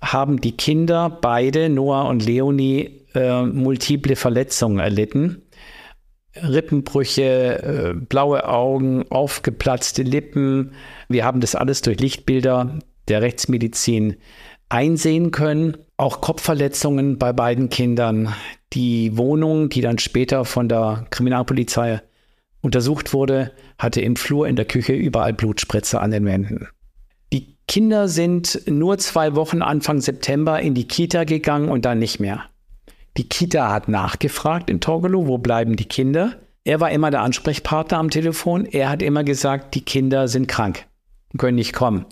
haben 0.00 0.40
die 0.40 0.56
Kinder, 0.56 1.10
beide, 1.10 1.68
Noah 1.68 2.08
und 2.08 2.24
Leonie, 2.24 3.04
äh, 3.12 3.42
multiple 3.42 4.14
Verletzungen 4.14 4.78
erlitten. 4.78 5.42
Rippenbrüche, 6.36 7.62
äh, 7.62 7.94
blaue 7.94 8.48
Augen, 8.48 9.04
aufgeplatzte 9.10 10.04
Lippen. 10.04 10.70
Wir 11.08 11.24
haben 11.24 11.40
das 11.40 11.56
alles 11.56 11.82
durch 11.82 11.98
Lichtbilder 11.98 12.78
der 13.08 13.22
Rechtsmedizin 13.22 14.18
einsehen 14.68 15.32
können. 15.32 15.78
Auch 15.96 16.20
Kopfverletzungen 16.20 17.18
bei 17.18 17.32
beiden 17.32 17.70
Kindern. 17.70 18.32
Die 18.72 19.16
Wohnung, 19.16 19.68
die 19.68 19.80
dann 19.80 19.98
später 19.98 20.44
von 20.44 20.68
der 20.68 21.06
Kriminalpolizei 21.10 22.02
untersucht 22.62 23.12
wurde, 23.12 23.52
hatte 23.78 24.00
im 24.00 24.16
Flur 24.16 24.48
in 24.48 24.56
der 24.56 24.64
Küche 24.64 24.94
überall 24.94 25.34
Blutspritze 25.34 26.00
an 26.00 26.10
den 26.10 26.24
Wänden. 26.24 26.68
Die 27.32 27.56
Kinder 27.68 28.08
sind 28.08 28.62
nur 28.66 28.98
zwei 28.98 29.34
Wochen 29.34 29.60
Anfang 29.60 30.00
September 30.00 30.60
in 30.60 30.74
die 30.74 30.88
Kita 30.88 31.24
gegangen 31.24 31.68
und 31.68 31.84
dann 31.84 31.98
nicht 31.98 32.20
mehr. 32.20 32.44
Die 33.18 33.28
Kita 33.28 33.70
hat 33.70 33.88
nachgefragt 33.88 34.70
in 34.70 34.80
Torgelow, 34.80 35.26
wo 35.26 35.38
bleiben 35.38 35.76
die 35.76 35.84
Kinder? 35.84 36.36
Er 36.64 36.80
war 36.80 36.90
immer 36.90 37.10
der 37.10 37.22
Ansprechpartner 37.22 37.98
am 37.98 38.10
Telefon. 38.10 38.64
Er 38.64 38.88
hat 38.88 39.02
immer 39.02 39.24
gesagt, 39.24 39.74
die 39.74 39.84
Kinder 39.84 40.28
sind 40.28 40.46
krank, 40.46 40.86
können 41.36 41.56
nicht 41.56 41.72
kommen. 41.72 42.06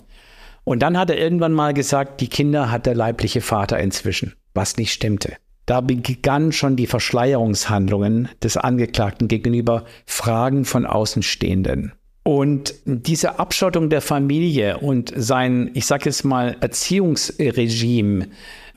Und 0.63 0.83
dann 0.83 0.97
hat 0.97 1.09
er 1.09 1.17
irgendwann 1.17 1.53
mal 1.53 1.73
gesagt, 1.73 2.21
die 2.21 2.27
Kinder 2.27 2.69
hat 2.69 2.85
der 2.85 2.93
leibliche 2.93 3.41
Vater 3.41 3.79
inzwischen, 3.79 4.35
was 4.53 4.77
nicht 4.77 4.91
stimmte. 4.91 5.37
Da 5.71 5.79
begannen 5.79 6.51
schon 6.51 6.75
die 6.75 6.85
Verschleierungshandlungen 6.85 8.27
des 8.43 8.57
Angeklagten 8.57 9.29
gegenüber 9.29 9.85
Fragen 10.05 10.65
von 10.65 10.85
Außenstehenden. 10.85 11.93
Und 12.23 12.73
diese 12.83 13.39
Abschottung 13.39 13.89
der 13.89 14.01
Familie 14.01 14.79
und 14.79 15.13
sein, 15.15 15.71
ich 15.73 15.85
sage 15.85 16.07
jetzt 16.07 16.25
mal, 16.25 16.57
Erziehungsregime 16.59 18.27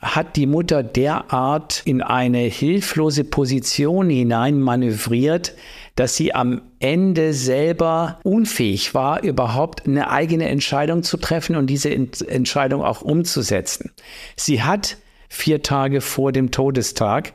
hat 0.00 0.36
die 0.36 0.46
Mutter 0.46 0.84
derart 0.84 1.82
in 1.84 2.00
eine 2.00 2.42
hilflose 2.42 3.24
Position 3.24 4.08
hinein 4.08 4.60
manövriert, 4.60 5.56
dass 5.96 6.14
sie 6.14 6.32
am 6.32 6.62
Ende 6.78 7.32
selber 7.32 8.20
unfähig 8.22 8.94
war, 8.94 9.24
überhaupt 9.24 9.88
eine 9.88 10.10
eigene 10.12 10.48
Entscheidung 10.48 11.02
zu 11.02 11.16
treffen 11.16 11.56
und 11.56 11.66
diese 11.66 11.90
Entscheidung 11.92 12.84
auch 12.84 13.02
umzusetzen. 13.02 13.90
Sie 14.36 14.62
hat 14.62 14.98
vier 15.34 15.62
Tage 15.62 16.00
vor 16.00 16.32
dem 16.32 16.50
Todestag 16.50 17.34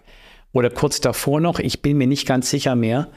oder 0.54 0.70
kurz 0.70 1.02
davor 1.02 1.42
noch, 1.42 1.60
ich 1.60 1.82
bin 1.82 1.98
mir 1.98 2.08
nicht 2.08 2.26
ganz 2.26 2.50
sicher 2.50 2.76
mehr, 2.76 3.10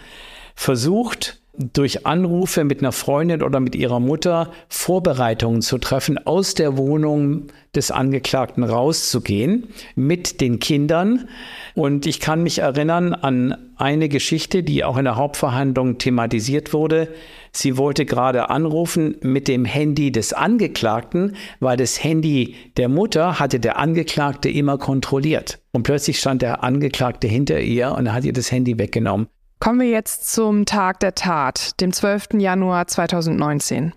versucht, 0.55 1.42
durch 1.55 2.07
Anrufe 2.07 2.65
mit 2.65 2.81
einer 2.81 2.93
Freundin 2.93 3.43
oder 3.43 3.61
mit 3.61 3.75
ihrer 3.75 4.01
Mutter 4.01 4.51
Vorbereitungen 4.69 5.61
zu 5.61 5.77
treffen, 5.79 6.19
aus 6.19 6.55
der 6.55 6.79
Wohnung 6.79 7.49
des 7.75 7.91
Angeklagten 7.91 8.65
rauszugehen 8.65 9.69
mit 9.95 10.41
den 10.41 10.61
Kindern. 10.61 11.29
Und 11.75 12.07
ich 12.07 12.21
kann 12.21 12.43
mich 12.43 12.61
erinnern 12.61 13.13
an 13.15 13.73
eine 13.77 14.09
Geschichte, 14.09 14.63
die 14.63 14.83
auch 14.85 14.97
in 14.97 15.05
der 15.05 15.17
Hauptverhandlung 15.17 15.99
thematisiert 15.99 16.73
wurde. 16.73 17.09
Sie 17.53 17.77
wollte 17.77 18.07
gerade 18.07 18.49
anrufen 18.49 19.17
mit 19.21 19.47
dem 19.47 19.67
Handy 19.67 20.11
des 20.11 20.33
Angeklagten, 20.33 21.37
weil 21.61 21.77
das 21.77 22.03
Handy 22.03 22.55
der 22.79 22.89
Mutter 22.89 23.39
hatte 23.39 23.61
der 23.61 23.79
Angeklagte 23.79 24.49
immer 24.49 24.79
kontrolliert. 24.79 25.61
Und 25.73 25.83
plötzlich 25.83 26.19
stand 26.19 26.41
der 26.41 26.65
Angeklagte 26.65 27.29
hinter 27.29 27.61
ihr 27.61 27.93
und 27.93 28.11
hat 28.13 28.25
ihr 28.25 28.33
das 28.33 28.51
Handy 28.51 28.79
weggenommen. 28.79 29.29
Kommen 29.62 29.78
wir 29.78 29.90
jetzt 29.90 30.28
zum 30.28 30.66
Tag 30.66 30.99
der 30.99 31.14
Tat, 31.14 31.81
dem 31.81 31.92
12. 31.92 32.31
Januar 32.38 32.88
2019. 32.88 33.92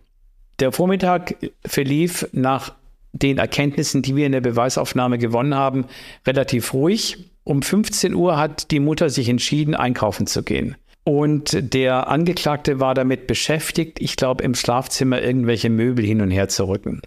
Der 0.59 0.71
Vormittag 0.71 1.37
verlief 1.65 2.29
nach 2.33 2.75
den 3.13 3.39
Erkenntnissen, 3.39 4.03
die 4.03 4.15
wir 4.15 4.27
in 4.27 4.31
der 4.31 4.41
Beweisaufnahme 4.41 5.17
gewonnen 5.17 5.55
haben, 5.55 5.85
relativ 6.27 6.75
ruhig. 6.75 7.31
Um 7.43 7.63
15 7.63 8.13
Uhr 8.13 8.37
hat 8.37 8.69
die 8.69 8.79
Mutter 8.79 9.09
sich 9.09 9.27
entschieden, 9.27 9.73
einkaufen 9.73 10.27
zu 10.27 10.43
gehen. 10.43 10.75
Und 11.03 11.73
der 11.73 12.09
Angeklagte 12.09 12.79
war 12.79 12.93
damit 12.93 13.25
beschäftigt, 13.25 13.99
ich 13.99 14.17
glaube, 14.17 14.43
im 14.43 14.53
Schlafzimmer 14.53 15.19
irgendwelche 15.19 15.71
Möbel 15.71 16.05
hin 16.05 16.21
und 16.21 16.29
her 16.29 16.47
zu 16.47 16.67
rücken. 16.67 17.01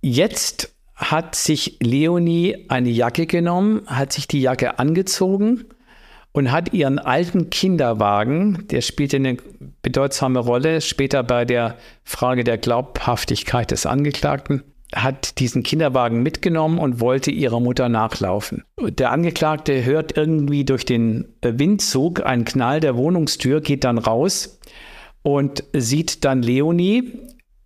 Jetzt 0.00 0.74
hat 0.96 1.36
sich 1.36 1.76
Leonie 1.80 2.66
eine 2.66 2.90
Jacke 2.90 3.26
genommen, 3.26 3.82
hat 3.86 4.12
sich 4.12 4.26
die 4.26 4.40
Jacke 4.40 4.80
angezogen 4.80 5.66
und 6.32 6.50
hat 6.50 6.72
ihren 6.72 6.98
alten 6.98 7.50
Kinderwagen, 7.50 8.66
der 8.68 8.80
spielte 8.80 9.16
eine 9.16 9.36
bedeutsame 9.82 10.38
Rolle 10.38 10.80
später 10.80 11.22
bei 11.22 11.44
der 11.44 11.76
Frage 12.04 12.42
der 12.44 12.58
Glaubhaftigkeit 12.58 13.70
des 13.70 13.86
Angeklagten, 13.86 14.62
hat 14.94 15.38
diesen 15.38 15.62
Kinderwagen 15.62 16.22
mitgenommen 16.22 16.78
und 16.78 17.00
wollte 17.00 17.30
ihrer 17.30 17.60
Mutter 17.60 17.88
nachlaufen. 17.88 18.64
Der 18.78 19.10
Angeklagte 19.10 19.84
hört 19.84 20.16
irgendwie 20.16 20.64
durch 20.64 20.84
den 20.84 21.28
Windzug 21.42 22.24
einen 22.24 22.44
Knall 22.44 22.80
der 22.80 22.96
Wohnungstür, 22.96 23.60
geht 23.60 23.84
dann 23.84 23.98
raus 23.98 24.58
und 25.22 25.64
sieht 25.72 26.24
dann 26.24 26.42
Leonie, 26.42 27.12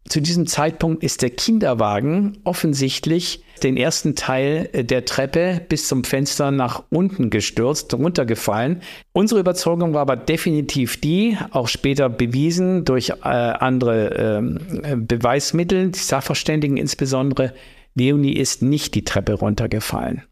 zu 0.09 0.21
diesem 0.21 0.47
Zeitpunkt 0.47 1.03
ist 1.03 1.23
der 1.23 1.31
Kinderwagen 1.31 2.39
offensichtlich 2.45 3.43
den 3.63 3.77
ersten 3.77 4.15
Teil 4.15 4.69
äh, 4.73 4.85
der 4.85 5.05
Treppe 5.05 5.61
bis 5.69 5.89
zum 5.89 6.05
Fenster 6.05 6.51
nach 6.51 6.85
unten 6.91 7.31
gestürzt, 7.31 7.93
runtergefallen. 7.95 8.83
Unsere 9.13 9.41
Überzeugung 9.41 9.95
war 9.95 10.03
aber 10.03 10.17
definitiv 10.17 11.01
die, 11.01 11.37
auch 11.51 11.69
später 11.69 12.09
bewiesen 12.09 12.85
durch 12.85 13.11
äh, 13.11 13.15
andere 13.25 14.43
äh, 14.85 14.97
Beweismittel, 14.97 15.91
die 15.91 15.99
Sachverständigen 15.99 16.77
insbesondere, 16.77 17.55
Leonie 17.95 18.35
ist 18.35 18.63
nicht 18.63 18.95
die 18.95 19.05
Treppe 19.05 19.35
runtergefallen. 19.35 20.23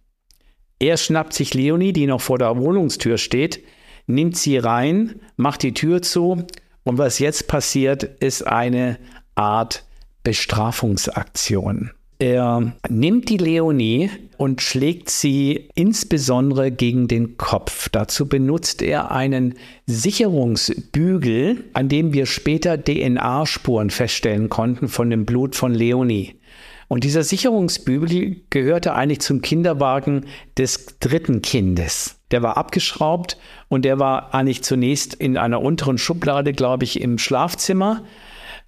Er 0.78 0.96
schnappt 0.98 1.32
sich 1.32 1.54
Leonie, 1.54 1.94
die 1.94 2.06
noch 2.06 2.20
vor 2.20 2.38
der 2.38 2.58
Wohnungstür 2.58 3.16
steht, 3.16 3.64
nimmt 4.06 4.36
sie 4.36 4.58
rein, 4.58 5.20
macht 5.36 5.62
die 5.62 5.72
Tür 5.72 6.02
zu 6.02 6.44
und 6.82 6.98
was 6.98 7.18
jetzt 7.18 7.48
passiert, 7.48 8.02
ist 8.04 8.46
eine 8.46 8.98
Art 9.34 9.84
Bestrafungsaktion. 10.22 11.90
Er 12.18 12.72
nimmt 12.88 13.28
die 13.28 13.36
Leonie 13.36 14.08
und 14.38 14.62
schlägt 14.62 15.10
sie 15.10 15.68
insbesondere 15.74 16.70
gegen 16.70 17.08
den 17.08 17.36
Kopf. 17.36 17.88
Dazu 17.90 18.28
benutzt 18.28 18.82
er 18.82 19.10
einen 19.10 19.54
Sicherungsbügel, 19.86 21.64
an 21.72 21.88
dem 21.88 22.12
wir 22.12 22.26
später 22.26 22.82
DNA-Spuren 22.82 23.90
feststellen 23.90 24.48
konnten 24.48 24.88
von 24.88 25.10
dem 25.10 25.26
Blut 25.26 25.56
von 25.56 25.74
Leonie. 25.74 26.36
Und 26.88 27.02
dieser 27.04 27.24
Sicherungsbügel 27.24 28.42
gehörte 28.50 28.94
eigentlich 28.94 29.20
zum 29.20 29.40
Kinderwagen 29.42 30.26
des 30.56 30.98
dritten 31.00 31.42
Kindes. 31.42 32.20
Der 32.30 32.42
war 32.42 32.56
abgeschraubt 32.56 33.38
und 33.68 33.84
der 33.84 33.98
war 33.98 34.34
eigentlich 34.34 34.62
zunächst 34.62 35.14
in 35.14 35.36
einer 35.36 35.60
unteren 35.60 35.98
Schublade, 35.98 36.52
glaube 36.52 36.84
ich, 36.84 37.00
im 37.00 37.18
Schlafzimmer. 37.18 38.04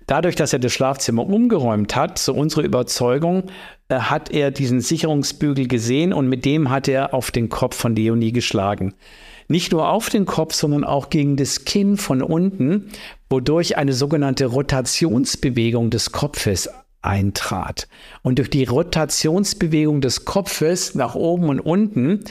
Dadurch, 0.06 0.36
dass 0.36 0.52
er 0.52 0.60
das 0.60 0.72
Schlafzimmer 0.72 1.26
umgeräumt 1.26 1.96
hat, 1.96 2.18
so 2.18 2.32
unsere 2.32 2.62
Überzeugung, 2.62 3.44
äh, 3.88 3.96
hat 3.96 4.30
er 4.30 4.50
diesen 4.50 4.80
Sicherungsbügel 4.80 5.66
gesehen 5.66 6.12
und 6.12 6.28
mit 6.28 6.44
dem 6.44 6.70
hat 6.70 6.88
er 6.88 7.12
auf 7.12 7.30
den 7.30 7.48
Kopf 7.48 7.76
von 7.76 7.96
Leonie 7.96 8.32
geschlagen. 8.32 8.94
Nicht 9.48 9.72
nur 9.72 9.88
auf 9.88 10.08
den 10.08 10.26
Kopf, 10.26 10.54
sondern 10.54 10.84
auch 10.84 11.10
gegen 11.10 11.36
das 11.36 11.64
Kinn 11.64 11.96
von 11.96 12.22
unten, 12.22 12.88
wodurch 13.30 13.76
eine 13.76 13.92
sogenannte 13.92 14.46
Rotationsbewegung 14.46 15.90
des 15.90 16.12
Kopfes 16.12 16.68
eintrat. 17.02 17.86
Und 18.22 18.38
durch 18.38 18.50
die 18.50 18.64
Rotationsbewegung 18.64 20.00
des 20.00 20.24
Kopfes 20.24 20.94
nach 20.94 21.14
oben 21.14 21.48
und 21.48 21.60
unten 21.60 22.24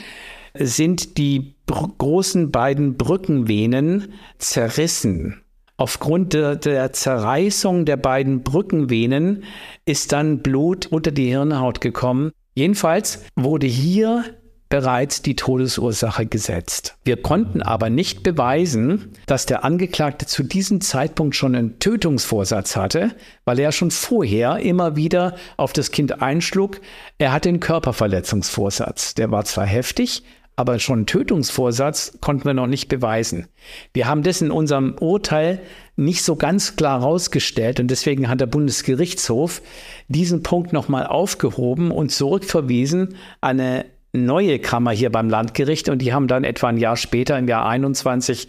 sind 0.53 1.17
die 1.17 1.55
großen 1.67 2.51
beiden 2.51 2.97
Brückenvenen 2.97 4.13
zerrissen. 4.37 5.41
Aufgrund 5.77 6.33
der, 6.33 6.55
der, 6.55 6.93
Zerreißung 6.93 7.85
der 7.85 7.97
beiden 7.97 8.43
Brückenvenen 8.43 9.43
ist 9.85 10.13
dann 10.13 10.39
Blut 10.39 10.87
unter 10.87 11.11
die 11.11 11.27
Hirnhaut 11.27 11.81
gekommen. 11.81 12.31
Jedenfalls 12.53 13.25
wurde 13.35 13.67
hier 13.67 14.23
bereits 14.69 15.21
die 15.21 15.35
Todesursache 15.35 16.25
gesetzt. 16.25 16.97
Wir 17.03 17.21
konnten 17.21 17.61
aber 17.61 17.89
nicht 17.89 18.23
beweisen, 18.23 19.11
dass 19.25 19.45
der 19.45 19.63
Angeklagte 19.63 20.25
zu 20.25 20.43
diesem 20.43 20.81
Zeitpunkt 20.81 21.35
schon 21.35 21.55
einen 21.55 21.79
Tötungsvorsatz 21.79 22.75
hatte, 22.75 23.11
weil 23.43 23.59
er 23.59 23.71
schon 23.71 23.91
vorher 23.91 24.57
immer 24.57 24.95
wieder 24.95 25.35
auf 25.57 25.73
das 25.73 25.91
Kind 25.91 26.21
einschlug. 26.21 26.81
Er 27.17 27.31
hatte 27.31 27.49
einen 27.49 27.59
Körperverletzungsvorsatz. 27.59 29.13
Der 29.13 29.29
war 29.29 29.45
zwar 29.45 29.65
heftig, 29.65 30.23
aber 30.55 30.79
schon 30.79 31.05
Tötungsvorsatz 31.05 32.17
konnten 32.21 32.45
wir 32.45 32.53
noch 32.53 32.67
nicht 32.67 32.87
beweisen. 32.87 33.47
Wir 33.93 34.07
haben 34.07 34.23
das 34.23 34.41
in 34.41 34.51
unserem 34.51 34.95
Urteil 34.99 35.59
nicht 35.95 36.23
so 36.23 36.35
ganz 36.35 36.75
klar 36.75 37.01
herausgestellt 37.01 37.79
und 37.79 37.89
deswegen 37.89 38.29
hat 38.29 38.41
der 38.41 38.45
Bundesgerichtshof 38.47 39.61
diesen 40.07 40.43
Punkt 40.43 40.73
nochmal 40.73 41.07
aufgehoben 41.07 41.91
und 41.91 42.11
zurückverwiesen 42.11 43.15
an 43.41 43.59
eine 43.59 43.85
neue 44.15 44.59
Kammer 44.59 44.91
hier 44.91 45.11
beim 45.11 45.29
Landgericht 45.29 45.89
und 45.89 46.01
die 46.01 46.13
haben 46.13 46.27
dann 46.27 46.43
etwa 46.43 46.67
ein 46.67 46.77
Jahr 46.77 46.95
später, 46.95 47.37
im 47.37 47.47
Jahr 47.47 47.67
21, 47.67 48.47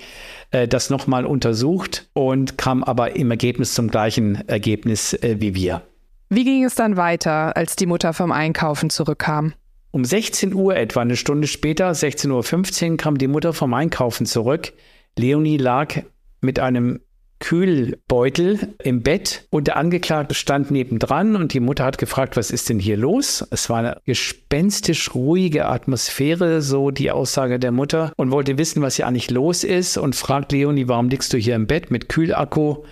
äh, 0.52 0.68
das 0.68 0.90
nochmal 0.90 1.26
untersucht 1.26 2.08
und 2.12 2.56
kam 2.56 2.84
aber 2.84 3.16
im 3.16 3.30
Ergebnis 3.30 3.74
zum 3.74 3.88
gleichen 3.88 4.48
Ergebnis 4.48 5.12
äh, 5.12 5.36
wie 5.40 5.54
wir. 5.54 5.82
Wie 6.28 6.44
ging 6.44 6.64
es 6.64 6.74
dann 6.74 6.96
weiter, 6.96 7.56
als 7.56 7.76
die 7.76 7.86
Mutter 7.86 8.12
vom 8.12 8.32
Einkaufen 8.32 8.90
zurückkam? 8.90 9.54
Um 9.96 10.04
16 10.04 10.52
Uhr 10.52 10.76
etwa, 10.76 11.00
eine 11.00 11.16
Stunde 11.16 11.46
später, 11.46 11.90
16.15 11.90 12.90
Uhr, 12.90 12.96
kam 12.98 13.16
die 13.16 13.28
Mutter 13.28 13.54
vom 13.54 13.72
Einkaufen 13.72 14.26
zurück. 14.26 14.74
Leonie 15.16 15.56
lag 15.56 16.02
mit 16.42 16.58
einem 16.58 17.00
Kühlbeutel 17.38 18.74
im 18.82 19.02
Bett 19.02 19.46
und 19.48 19.68
der 19.68 19.78
Angeklagte 19.78 20.34
stand 20.34 20.70
nebendran 20.70 21.34
und 21.34 21.54
die 21.54 21.60
Mutter 21.60 21.86
hat 21.86 21.96
gefragt, 21.96 22.36
was 22.36 22.50
ist 22.50 22.68
denn 22.68 22.78
hier 22.78 22.98
los? 22.98 23.42
Es 23.50 23.70
war 23.70 23.78
eine 23.78 24.02
gespenstisch 24.04 25.14
ruhige 25.14 25.64
Atmosphäre, 25.64 26.60
so 26.60 26.90
die 26.90 27.10
Aussage 27.10 27.58
der 27.58 27.72
Mutter 27.72 28.12
und 28.18 28.30
wollte 28.30 28.58
wissen, 28.58 28.82
was 28.82 28.96
hier 28.96 29.06
eigentlich 29.06 29.30
los 29.30 29.64
ist 29.64 29.96
und 29.96 30.14
fragt 30.14 30.52
Leonie, 30.52 30.88
warum 30.88 31.08
liegst 31.08 31.32
du 31.32 31.38
hier 31.38 31.54
im 31.54 31.66
Bett 31.66 31.90
mit 31.90 32.10
Kühlakku? 32.10 32.84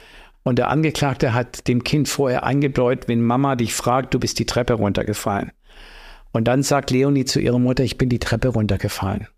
Und 0.42 0.58
der 0.58 0.70
Angeklagte 0.70 1.34
hat 1.34 1.68
dem 1.68 1.84
Kind 1.84 2.08
vorher 2.08 2.44
eingebläut, 2.44 3.08
wenn 3.08 3.20
Mama 3.20 3.56
dich 3.56 3.74
fragt, 3.74 4.14
du 4.14 4.18
bist 4.18 4.38
die 4.38 4.46
Treppe 4.46 4.72
runtergefallen. 4.72 5.52
Und 6.34 6.48
dann 6.48 6.64
sagt 6.64 6.90
Leonie 6.90 7.24
zu 7.24 7.40
ihrer 7.40 7.60
Mutter, 7.60 7.84
ich 7.84 7.96
bin 7.96 8.08
die 8.08 8.18
Treppe 8.18 8.48
runtergefallen. 8.48 9.28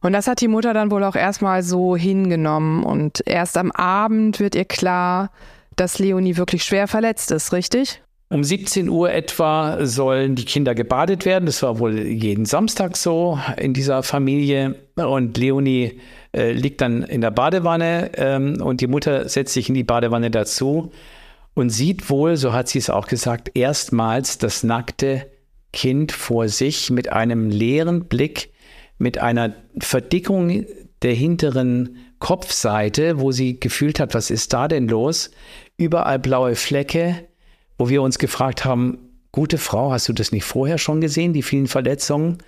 Und 0.00 0.12
das 0.12 0.28
hat 0.28 0.40
die 0.40 0.48
Mutter 0.48 0.72
dann 0.72 0.92
wohl 0.92 1.02
auch 1.02 1.16
erstmal 1.16 1.64
so 1.64 1.96
hingenommen. 1.96 2.84
Und 2.84 3.22
erst 3.26 3.58
am 3.58 3.72
Abend 3.72 4.38
wird 4.38 4.54
ihr 4.54 4.64
klar, 4.64 5.32
dass 5.74 5.98
Leonie 5.98 6.36
wirklich 6.36 6.62
schwer 6.62 6.86
verletzt 6.86 7.32
ist, 7.32 7.52
richtig? 7.52 8.00
Um 8.30 8.44
17 8.44 8.88
Uhr 8.88 9.12
etwa 9.12 9.84
sollen 9.84 10.36
die 10.36 10.44
Kinder 10.44 10.76
gebadet 10.76 11.24
werden. 11.24 11.46
Das 11.46 11.64
war 11.64 11.80
wohl 11.80 11.98
jeden 11.98 12.44
Samstag 12.44 12.96
so 12.96 13.40
in 13.56 13.74
dieser 13.74 14.04
Familie. 14.04 14.76
Und 14.94 15.36
Leonie 15.36 16.00
äh, 16.32 16.52
liegt 16.52 16.80
dann 16.80 17.02
in 17.02 17.22
der 17.22 17.32
Badewanne 17.32 18.12
ähm, 18.14 18.62
und 18.62 18.80
die 18.80 18.86
Mutter 18.86 19.28
setzt 19.28 19.54
sich 19.54 19.68
in 19.68 19.74
die 19.74 19.84
Badewanne 19.84 20.30
dazu 20.30 20.92
und 21.54 21.70
sieht 21.70 22.08
wohl, 22.08 22.36
so 22.36 22.52
hat 22.52 22.68
sie 22.68 22.78
es 22.78 22.88
auch 22.88 23.08
gesagt, 23.08 23.50
erstmals 23.54 24.38
das 24.38 24.62
nackte 24.62 25.26
Kind 25.74 26.12
vor 26.12 26.48
sich 26.48 26.90
mit 26.90 27.12
einem 27.12 27.50
leeren 27.50 28.04
Blick 28.06 28.52
mit 28.96 29.18
einer 29.18 29.54
Verdickung 29.78 30.64
der 31.02 31.12
hinteren 31.12 31.96
Kopfseite, 32.20 33.18
wo 33.18 33.32
sie 33.32 33.58
gefühlt 33.58 33.98
hat, 33.98 34.14
was 34.14 34.30
ist 34.30 34.52
da 34.52 34.68
denn 34.68 34.86
los? 34.86 35.32
Überall 35.76 36.20
blaue 36.20 36.54
Flecke, 36.54 37.28
wo 37.76 37.88
wir 37.88 38.02
uns 38.02 38.18
gefragt 38.18 38.64
haben, 38.64 38.98
gute 39.32 39.58
Frau, 39.58 39.90
hast 39.90 40.08
du 40.08 40.12
das 40.12 40.30
nicht 40.30 40.44
vorher 40.44 40.78
schon 40.78 41.00
gesehen, 41.00 41.32
die 41.32 41.42
vielen 41.42 41.66
Verletzungen? 41.66 42.38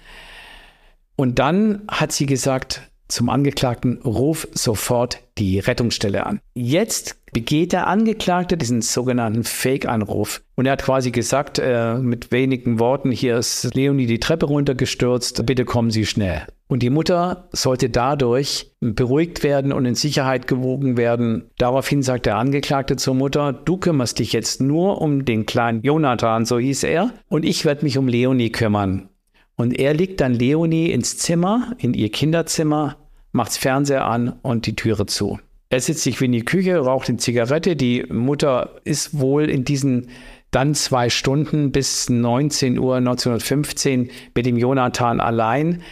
Und 1.16 1.40
dann 1.40 1.83
hat 1.88 2.12
sie 2.12 2.26
gesagt 2.26 2.83
zum 3.08 3.28
Angeklagten, 3.28 4.00
ruf 4.04 4.48
sofort 4.52 5.20
die 5.38 5.58
Rettungsstelle 5.58 6.26
an. 6.26 6.40
Jetzt 6.54 7.16
begeht 7.32 7.72
der 7.72 7.86
Angeklagte 7.86 8.56
diesen 8.56 8.80
sogenannten 8.80 9.44
Fake-Anruf. 9.44 10.42
Und 10.54 10.66
er 10.66 10.72
hat 10.72 10.84
quasi 10.84 11.10
gesagt, 11.10 11.58
äh, 11.58 11.98
mit 11.98 12.32
wenigen 12.32 12.80
Worten, 12.80 13.10
hier 13.10 13.36
ist 13.36 13.75
Leonie 13.75 14.06
die 14.06 14.20
Treppe 14.20 14.46
runtergestürzt, 14.46 15.44
bitte 15.44 15.64
kommen 15.66 15.90
Sie 15.90 16.06
schnell. 16.06 16.46
Und 16.68 16.82
die 16.82 16.90
Mutter 16.90 17.48
sollte 17.52 17.90
dadurch 17.90 18.72
beruhigt 18.80 19.44
werden 19.44 19.72
und 19.72 19.84
in 19.84 19.94
Sicherheit 19.94 20.48
gewogen 20.48 20.96
werden. 20.96 21.50
Daraufhin 21.58 22.02
sagt 22.02 22.26
der 22.26 22.38
Angeklagte 22.38 22.96
zur 22.96 23.14
Mutter, 23.14 23.52
du 23.52 23.76
kümmerst 23.76 24.18
dich 24.18 24.32
jetzt 24.32 24.60
nur 24.60 25.00
um 25.00 25.25
den 25.25 25.46
kleinen 25.46 25.82
Jonathan, 25.82 26.44
so 26.44 26.58
hieß 26.58 26.84
er, 26.84 27.12
und 27.28 27.44
ich 27.44 27.64
werde 27.64 27.84
mich 27.84 27.98
um 27.98 28.08
Leonie 28.08 28.50
kümmern. 28.50 29.10
Und 29.56 29.78
er 29.78 29.94
legt 29.94 30.20
dann 30.20 30.34
Leonie 30.34 30.90
ins 30.90 31.18
Zimmer, 31.18 31.72
in 31.78 31.94
ihr 31.94 32.10
Kinderzimmer, 32.10 32.96
macht's 33.32 33.56
Fernseher 33.56 34.04
an 34.04 34.38
und 34.42 34.66
die 34.66 34.76
Türe 34.76 35.06
zu. 35.06 35.38
Er 35.68 35.80
sitzt 35.80 36.02
sich 36.02 36.20
wie 36.20 36.26
in 36.26 36.32
die 36.32 36.44
Küche, 36.44 36.78
raucht 36.78 37.08
eine 37.08 37.18
Zigarette. 37.18 37.75
Die 37.75 38.04
Mutter 38.08 38.76
ist 38.84 39.18
wohl 39.18 39.50
in 39.50 39.64
diesen 39.64 40.08
dann 40.50 40.75
zwei 40.75 41.10
Stunden 41.10 41.72
bis 41.72 42.08
19 42.08 42.78
Uhr 42.78 42.96
1915 42.96 44.10
mit 44.34 44.46
dem 44.46 44.56
Jonathan 44.56 45.20
allein. 45.20 45.82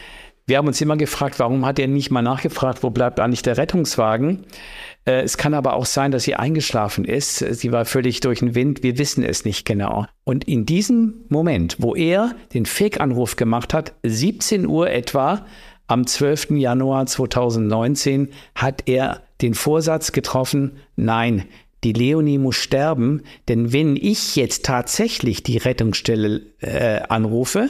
Wir 0.47 0.59
haben 0.59 0.69
uns 0.69 0.81
immer 0.81 0.97
gefragt, 0.97 1.39
warum 1.39 1.65
hat 1.65 1.79
er 1.79 1.89
nicht 1.89 2.11
mal 2.11 2.23
nachgefragt, 2.23 2.83
wo 2.83 2.91
bleibt 2.91 3.19
eigentlich 3.19 3.43
der 3.43 3.57
Rettungswagen? 3.57 4.45
Äh, 5.05 5.23
es 5.23 5.37
kann 5.37 5.55
aber 5.55 5.75
auch 5.75 5.87
sein, 5.87 6.11
dass 6.11 6.25
sie 6.25 6.35
eingeschlafen 6.35 7.05
ist. 7.05 7.39
Sie 7.39 7.73
war 7.73 7.85
völlig 7.85 8.21
durch 8.21 8.41
den 8.41 8.55
Wind. 8.55 8.83
Wir 8.83 8.99
wissen 8.99 9.23
es 9.23 9.45
nicht 9.45 9.65
genau. 9.65 10.07
Und 10.25 10.45
in 10.45 10.67
diesem 10.67 11.25
Moment, 11.29 11.77
wo 11.79 11.95
er 11.95 12.35
den 12.53 12.67
Fake-Anruf 12.67 13.37
gemacht 13.37 13.75
hat, 13.75 13.95
17 14.03 14.67
Uhr 14.67 14.91
etwa, 14.91 15.45
am 15.87 16.07
12. 16.07 16.53
Januar 16.53 17.07
2019 17.07 18.29
hat 18.55 18.89
er 18.89 19.23
den 19.43 19.55
Vorsatz 19.55 20.13
getroffen, 20.13 20.79
nein, 20.97 21.45
die 21.85 21.93
Leonie 21.93 22.39
muss 22.39 22.57
sterben, 22.57 23.23
denn 23.49 23.73
wenn 23.73 23.97
ich 23.97 24.37
jetzt 24.37 24.65
tatsächlich 24.65 25.43
die 25.43 25.59
Rettungsstelle 25.59 26.43
äh, 26.61 27.01
anrufe, 27.09 27.69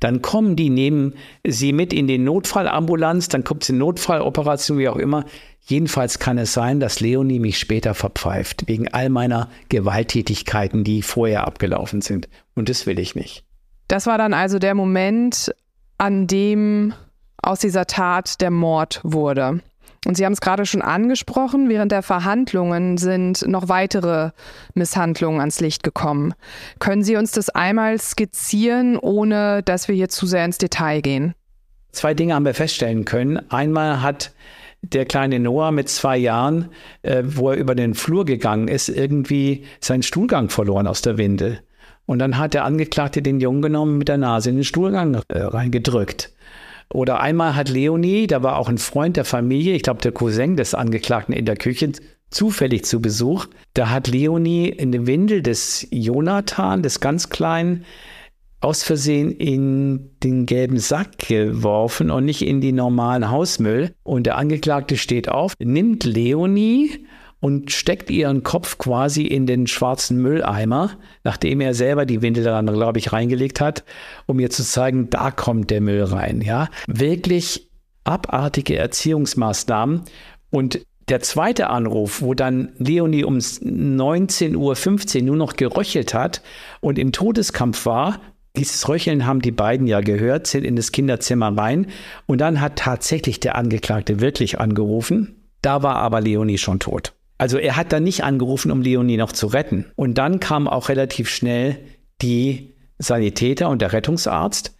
dann 0.00 0.20
kommen 0.20 0.56
die, 0.56 0.68
nehmen 0.68 1.14
sie 1.46 1.72
mit 1.72 1.92
in 1.92 2.08
den 2.08 2.24
Notfallambulanz, 2.24 3.28
dann 3.28 3.44
kommt 3.44 3.62
es 3.62 3.70
in 3.70 3.78
Notfalloperation, 3.78 4.78
wie 4.78 4.88
auch 4.88 4.96
immer. 4.96 5.24
Jedenfalls 5.64 6.18
kann 6.18 6.38
es 6.38 6.52
sein, 6.52 6.80
dass 6.80 6.98
Leonie 7.00 7.38
mich 7.38 7.58
später 7.58 7.94
verpfeift, 7.94 8.64
wegen 8.66 8.88
all 8.88 9.08
meiner 9.08 9.48
Gewalttätigkeiten, 9.68 10.82
die 10.82 11.02
vorher 11.02 11.46
abgelaufen 11.46 12.00
sind. 12.00 12.28
Und 12.54 12.68
das 12.68 12.86
will 12.86 12.98
ich 12.98 13.14
nicht. 13.14 13.44
Das 13.86 14.06
war 14.06 14.18
dann 14.18 14.34
also 14.34 14.58
der 14.58 14.74
Moment, 14.74 15.54
an 15.98 16.26
dem 16.26 16.94
aus 17.40 17.60
dieser 17.60 17.86
Tat 17.86 18.40
der 18.40 18.50
Mord 18.50 19.00
wurde. 19.04 19.60
Und 20.06 20.16
Sie 20.16 20.24
haben 20.24 20.32
es 20.32 20.40
gerade 20.40 20.66
schon 20.66 20.82
angesprochen, 20.82 21.68
während 21.68 21.92
der 21.92 22.02
Verhandlungen 22.02 22.98
sind 22.98 23.46
noch 23.46 23.68
weitere 23.68 24.30
Misshandlungen 24.74 25.40
ans 25.40 25.60
Licht 25.60 25.84
gekommen. 25.84 26.34
Können 26.80 27.04
Sie 27.04 27.16
uns 27.16 27.30
das 27.30 27.50
einmal 27.50 27.98
skizzieren, 28.00 28.98
ohne 28.98 29.62
dass 29.62 29.86
wir 29.86 29.94
hier 29.94 30.08
zu 30.08 30.26
sehr 30.26 30.44
ins 30.44 30.58
Detail 30.58 31.02
gehen? 31.02 31.34
Zwei 31.92 32.14
Dinge 32.14 32.34
haben 32.34 32.44
wir 32.44 32.54
feststellen 32.54 33.04
können. 33.04 33.50
Einmal 33.50 34.02
hat 34.02 34.32
der 34.82 35.04
kleine 35.04 35.38
Noah 35.38 35.70
mit 35.70 35.88
zwei 35.88 36.16
Jahren, 36.16 36.68
äh, 37.02 37.22
wo 37.24 37.50
er 37.50 37.56
über 37.56 37.74
den 37.76 37.94
Flur 37.94 38.24
gegangen 38.24 38.66
ist, 38.66 38.88
irgendwie 38.88 39.64
seinen 39.80 40.02
Stuhlgang 40.02 40.48
verloren 40.48 40.88
aus 40.88 41.02
der 41.02 41.18
Windel. 41.18 41.60
Und 42.06 42.18
dann 42.18 42.38
hat 42.38 42.54
der 42.54 42.64
Angeklagte 42.64 43.22
den 43.22 43.38
Jungen 43.38 43.62
genommen, 43.62 43.98
mit 43.98 44.08
der 44.08 44.18
Nase 44.18 44.50
in 44.50 44.56
den 44.56 44.64
Stuhlgang 44.64 45.20
äh, 45.28 45.38
reingedrückt. 45.38 46.32
Oder 46.92 47.20
einmal 47.20 47.56
hat 47.56 47.68
Leonie, 47.68 48.26
da 48.26 48.42
war 48.42 48.58
auch 48.58 48.68
ein 48.68 48.78
Freund 48.78 49.16
der 49.16 49.24
Familie, 49.24 49.74
ich 49.74 49.82
glaube 49.82 50.02
der 50.02 50.12
Cousin 50.12 50.56
des 50.56 50.74
Angeklagten 50.74 51.34
in 51.34 51.46
der 51.46 51.56
Küche, 51.56 51.92
zufällig 52.30 52.84
zu 52.84 53.00
Besuch. 53.00 53.46
Da 53.74 53.90
hat 53.90 54.08
Leonie 54.08 54.68
in 54.68 54.92
den 54.92 55.06
Windel 55.06 55.42
des 55.42 55.86
Jonathan, 55.90 56.82
des 56.82 57.00
ganz 57.00 57.30
Kleinen, 57.30 57.84
aus 58.60 58.84
Versehen 58.84 59.32
in 59.32 60.10
den 60.22 60.46
gelben 60.46 60.78
Sack 60.78 61.18
geworfen 61.18 62.10
und 62.10 62.24
nicht 62.24 62.42
in 62.42 62.60
die 62.60 62.72
normalen 62.72 63.30
Hausmüll. 63.30 63.94
Und 64.04 64.24
der 64.24 64.36
Angeklagte 64.36 64.96
steht 64.96 65.28
auf, 65.28 65.54
nimmt 65.58 66.04
Leonie 66.04 67.06
und 67.42 67.72
steckt 67.72 68.08
ihren 68.08 68.44
Kopf 68.44 68.78
quasi 68.78 69.26
in 69.26 69.46
den 69.46 69.66
schwarzen 69.66 70.22
Mülleimer, 70.22 70.92
nachdem 71.24 71.60
er 71.60 71.74
selber 71.74 72.06
die 72.06 72.22
Windel 72.22 72.44
daran, 72.44 72.66
glaube 72.66 73.00
ich, 73.00 73.12
reingelegt 73.12 73.60
hat, 73.60 73.82
um 74.26 74.38
ihr 74.38 74.48
zu 74.48 74.62
zeigen, 74.62 75.10
da 75.10 75.32
kommt 75.32 75.68
der 75.70 75.80
Müll 75.80 76.04
rein. 76.04 76.40
Ja, 76.40 76.68
wirklich 76.86 77.68
abartige 78.04 78.76
Erziehungsmaßnahmen. 78.76 80.02
Und 80.50 80.86
der 81.08 81.18
zweite 81.18 81.68
Anruf, 81.68 82.22
wo 82.22 82.32
dann 82.32 82.74
Leonie 82.78 83.24
um 83.24 83.38
19.15 83.38 85.16
Uhr 85.18 85.22
nur 85.24 85.36
noch 85.36 85.56
geröchelt 85.56 86.14
hat 86.14 86.42
und 86.80 86.96
im 86.96 87.10
Todeskampf 87.10 87.86
war, 87.86 88.20
dieses 88.54 88.88
Röcheln 88.88 89.26
haben 89.26 89.42
die 89.42 89.50
beiden 89.50 89.88
ja 89.88 90.00
gehört, 90.00 90.46
sind 90.46 90.62
in 90.64 90.76
das 90.76 90.92
Kinderzimmer 90.92 91.58
rein 91.58 91.88
und 92.26 92.40
dann 92.40 92.60
hat 92.60 92.76
tatsächlich 92.76 93.40
der 93.40 93.56
Angeklagte 93.56 94.20
wirklich 94.20 94.60
angerufen. 94.60 95.42
Da 95.60 95.82
war 95.82 95.96
aber 95.96 96.20
Leonie 96.20 96.58
schon 96.58 96.78
tot. 96.78 97.14
Also 97.42 97.58
er 97.58 97.74
hat 97.74 97.92
dann 97.92 98.04
nicht 98.04 98.22
angerufen, 98.22 98.70
um 98.70 98.82
Leonie 98.82 99.16
noch 99.16 99.32
zu 99.32 99.48
retten. 99.48 99.86
Und 99.96 100.16
dann 100.16 100.38
kam 100.38 100.68
auch 100.68 100.88
relativ 100.88 101.28
schnell 101.28 101.76
die 102.22 102.76
Sanitäter 102.98 103.68
und 103.68 103.82
der 103.82 103.92
Rettungsarzt. 103.92 104.76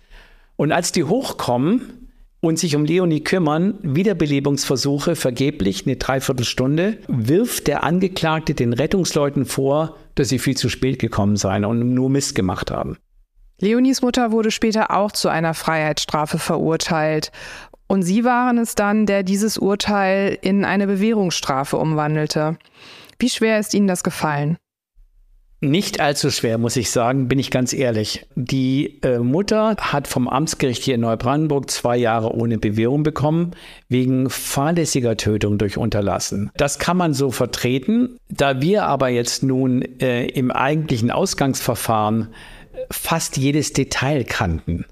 Und 0.55 0.71
als 0.71 0.93
die 0.93 1.03
hochkommen 1.03 2.09
und 2.39 2.61
sich 2.61 2.77
um 2.77 2.85
Leonie 2.85 3.25
kümmern, 3.25 3.81
Wiederbelebungsversuche 3.83 5.17
vergeblich, 5.17 5.87
eine 5.87 5.97
Dreiviertelstunde, 5.97 6.99
wirft 7.09 7.67
der 7.67 7.83
Angeklagte 7.83 8.55
den 8.55 8.75
Rettungsleuten 8.75 9.45
vor, 9.45 9.97
dass 10.15 10.29
sie 10.29 10.39
viel 10.39 10.57
zu 10.57 10.69
spät 10.69 11.01
gekommen 11.01 11.35
seien 11.35 11.65
und 11.65 11.93
nur 11.93 12.11
Mist 12.11 12.37
gemacht 12.37 12.71
haben. 12.71 12.97
Leonies 13.61 14.03
Mutter 14.03 14.31
wurde 14.31 14.53
später 14.53 14.93
auch 14.93 15.11
zu 15.11 15.29
einer 15.29 15.55
Freiheitsstrafe 15.55 16.39
verurteilt. 16.39 17.33
Und 17.87 18.03
Sie 18.03 18.25
waren 18.25 18.59
es 18.59 18.75
dann, 18.75 19.07
der 19.07 19.23
dieses 19.23 19.59
Urteil 19.59 20.39
in 20.41 20.65
eine 20.65 20.87
Bewährungsstrafe 20.87 21.77
umwandelte. 21.77 22.57
Wie 23.19 23.29
schwer 23.29 23.59
ist 23.59 23.75
Ihnen 23.75 23.89
das 23.89 24.03
gefallen? 24.03 24.57
Nicht 25.65 26.01
allzu 26.01 26.33
schwer, 26.33 26.59
muss 26.59 26.75
ich 26.75 26.91
sagen, 26.91 27.29
bin 27.29 27.39
ich 27.39 27.53
ganz 27.53 27.73
ehrlich. 27.73 28.27
Die 28.35 29.01
äh, 29.05 29.21
Mutter 29.21 29.77
hat 29.79 30.09
vom 30.09 30.27
Amtsgericht 30.27 30.83
hier 30.83 30.97
in 30.97 31.03
Neubrandenburg 31.03 31.71
zwei 31.71 31.97
Jahre 31.97 32.35
ohne 32.35 32.59
Bewährung 32.59 33.05
bekommen, 33.05 33.53
wegen 33.89 34.29
fahrlässiger 34.29 35.17
Tötung 35.17 35.59
durch 35.59 35.79
Unterlassen. 35.79 36.51
Das 36.57 36.81
kann 36.81 36.97
man 36.97 37.15
so 37.15 37.31
vertreten. 37.31 38.17
Da 38.29 38.61
wir 38.61 38.87
aber 38.87 39.11
jetzt 39.11 39.45
nun 39.45 39.83
äh, 40.01 40.27
im 40.27 40.51
eigentlichen 40.51 41.13
Ausgangsverfahren 41.13 42.35
fast 42.91 43.37
jedes 43.37 43.73
Detail 43.73 44.25
kannten, 44.25 44.87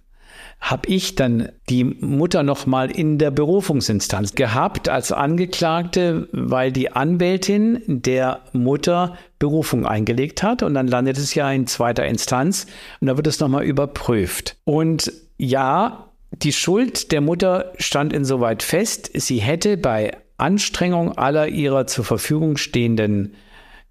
habe 0.60 0.88
ich 0.88 1.14
dann 1.14 1.48
die 1.68 1.84
Mutter 1.84 2.42
noch 2.42 2.66
mal 2.66 2.90
in 2.90 3.18
der 3.18 3.30
Berufungsinstanz 3.30 4.34
gehabt 4.34 4.88
als 4.88 5.10
Angeklagte, 5.10 6.28
weil 6.32 6.70
die 6.70 6.92
Anwältin 6.92 7.82
der 7.86 8.40
Mutter 8.52 9.16
Berufung 9.38 9.86
eingelegt 9.86 10.42
hat 10.42 10.62
und 10.62 10.74
dann 10.74 10.86
landet 10.86 11.16
es 11.16 11.34
ja 11.34 11.50
in 11.50 11.66
zweiter 11.66 12.06
Instanz 12.06 12.66
und 13.00 13.06
da 13.06 13.16
wird 13.16 13.26
es 13.26 13.40
noch 13.40 13.48
mal 13.48 13.64
überprüft. 13.64 14.56
Und 14.64 15.12
ja, 15.38 16.10
die 16.30 16.52
Schuld 16.52 17.10
der 17.10 17.22
Mutter 17.22 17.72
stand 17.78 18.12
insoweit 18.12 18.62
fest, 18.62 19.10
sie 19.14 19.38
hätte 19.38 19.78
bei 19.78 20.12
Anstrengung 20.36 21.16
aller 21.16 21.48
ihrer 21.48 21.86
zur 21.86 22.04
Verfügung 22.04 22.58
stehenden 22.58 23.34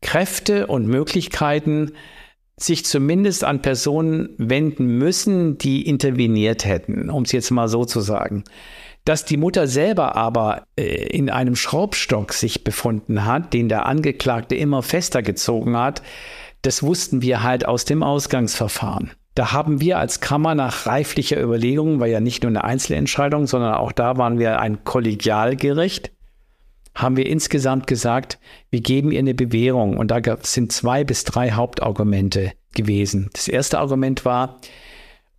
Kräfte 0.02 0.68
und 0.68 0.88
Möglichkeiten 0.88 1.94
sich 2.62 2.86
zumindest 2.86 3.44
an 3.44 3.62
Personen 3.62 4.30
wenden 4.38 4.98
müssen, 4.98 5.58
die 5.58 5.88
interveniert 5.88 6.66
hätten, 6.66 7.10
um 7.10 7.24
es 7.24 7.32
jetzt 7.32 7.52
mal 7.52 7.68
so 7.68 7.86
zu 7.86 8.02
sagen. 8.02 8.44
Dass 9.06 9.26
die 9.26 9.38
Mutter 9.38 9.68
selber 9.68 10.16
aber 10.16 10.64
äh, 10.78 10.84
in 10.84 11.30
einem 11.30 11.56
Schraubstock 11.56 12.34
sich 12.34 12.64
befunden 12.64 13.26
hat, 13.26 13.54
den 13.54 13.70
der 13.70 13.86
Angeklagte 13.86 14.56
immer 14.56 14.84
fester 14.84 15.22
gezogen 15.22 15.78
hat, 15.78 16.02
das 16.62 16.84
wussten 16.84 17.22
wir 17.22 17.42
halt 17.42 17.66
aus 17.66 17.86
dem 17.86 18.04
Ausgangsverfahren. 18.04 19.12
Da 19.36 19.54
haben 19.54 19.80
wir 19.80 20.00
als 20.00 20.20
Kammer 20.20 20.54
nach 20.54 20.86
reiflicher 20.86 21.42
Überlegung, 21.42 22.02
war 22.02 22.08
ja 22.08 22.20
nicht 22.20 22.44
nur 22.44 22.50
eine 22.50 22.66
Einzelentscheidung, 22.66 23.48
sondern 23.48 23.76
auch 23.76 23.94
da 23.94 24.18
waren 24.18 24.38
wir 24.38 24.60
ein 24.60 24.84
Kollegialgericht, 24.84 26.12
haben 26.96 27.18
wir 27.18 27.28
insgesamt 27.28 27.88
gesagt, 27.88 28.40
wir 28.70 28.82
geben 28.82 29.12
ihr 29.12 29.20
eine 29.20 29.34
Bewährung. 29.34 29.98
Und 29.98 30.12
da 30.12 30.22
sind 30.42 30.72
zwei 30.72 31.04
bis 31.04 31.24
drei 31.24 31.52
Hauptargumente 31.52 32.54
gewesen. 32.74 33.30
Das 33.34 33.48
erste 33.48 33.80
Argument 33.80 34.26
war, 34.26 34.60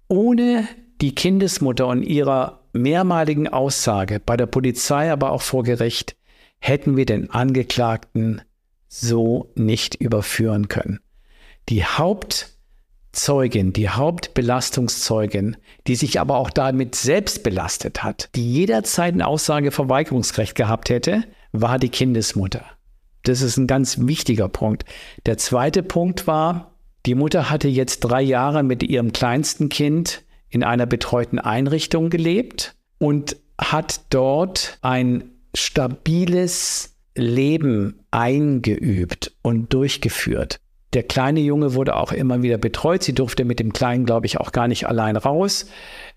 ohne 0.08 0.66
die 1.00 1.14
Kindesmutter 1.14 1.86
und 1.86 2.02
ihrer 2.02 2.60
mehrmaligen 2.72 3.48
Aussage 3.48 4.20
bei 4.20 4.36
der 4.36 4.46
Polizei, 4.46 5.10
aber 5.10 5.32
auch 5.32 5.42
vor 5.42 5.62
Gericht, 5.64 6.16
hätten 6.58 6.96
wir 6.96 7.06
den 7.06 7.30
Angeklagten 7.30 8.42
so 8.88 9.50
nicht 9.54 9.94
überführen 9.94 10.68
können. 10.68 11.00
Die 11.68 11.84
Hauptzeugin, 11.84 13.72
die 13.72 13.88
Hauptbelastungszeugin, 13.88 15.56
die 15.86 15.94
sich 15.94 16.20
aber 16.20 16.36
auch 16.36 16.50
damit 16.50 16.94
selbst 16.94 17.42
belastet 17.42 18.02
hat, 18.02 18.28
die 18.34 18.52
jederzeit 18.52 19.14
ein 19.14 19.22
Aussageverweigerungsrecht 19.22 20.54
gehabt 20.54 20.90
hätte, 20.90 21.24
war 21.52 21.78
die 21.78 21.88
Kindesmutter. 21.88 22.64
Das 23.22 23.42
ist 23.42 23.56
ein 23.56 23.66
ganz 23.66 23.98
wichtiger 24.00 24.48
Punkt. 24.48 24.84
Der 25.26 25.36
zweite 25.36 25.82
Punkt 25.82 26.26
war, 26.26 26.74
die 27.06 27.14
Mutter 27.14 27.50
hatte 27.50 27.68
jetzt 27.68 28.00
drei 28.00 28.22
Jahre 28.22 28.62
mit 28.62 28.82
ihrem 28.82 29.12
kleinsten 29.12 29.68
Kind 29.68 30.22
in 30.48 30.64
einer 30.64 30.86
betreuten 30.86 31.38
Einrichtung 31.38 32.10
gelebt 32.10 32.74
und 32.98 33.36
hat 33.58 34.00
dort 34.10 34.78
ein 34.82 35.24
stabiles 35.54 36.96
Leben 37.14 38.00
eingeübt 38.10 39.32
und 39.42 39.72
durchgeführt. 39.72 40.60
Der 40.92 41.05
kleine 41.05 41.40
Junge 41.40 41.74
wurde 41.74 41.94
auch 41.94 42.11
immer 42.11 42.42
wieder 42.42 42.59
betreut. 42.59 43.05
Sie 43.05 43.14
durfte 43.14 43.44
mit 43.44 43.61
dem 43.61 43.72
Kleinen, 43.72 44.05
glaube 44.05 44.26
ich, 44.26 44.40
auch 44.40 44.50
gar 44.50 44.66
nicht 44.66 44.88
allein 44.88 45.16
raus. 45.16 45.66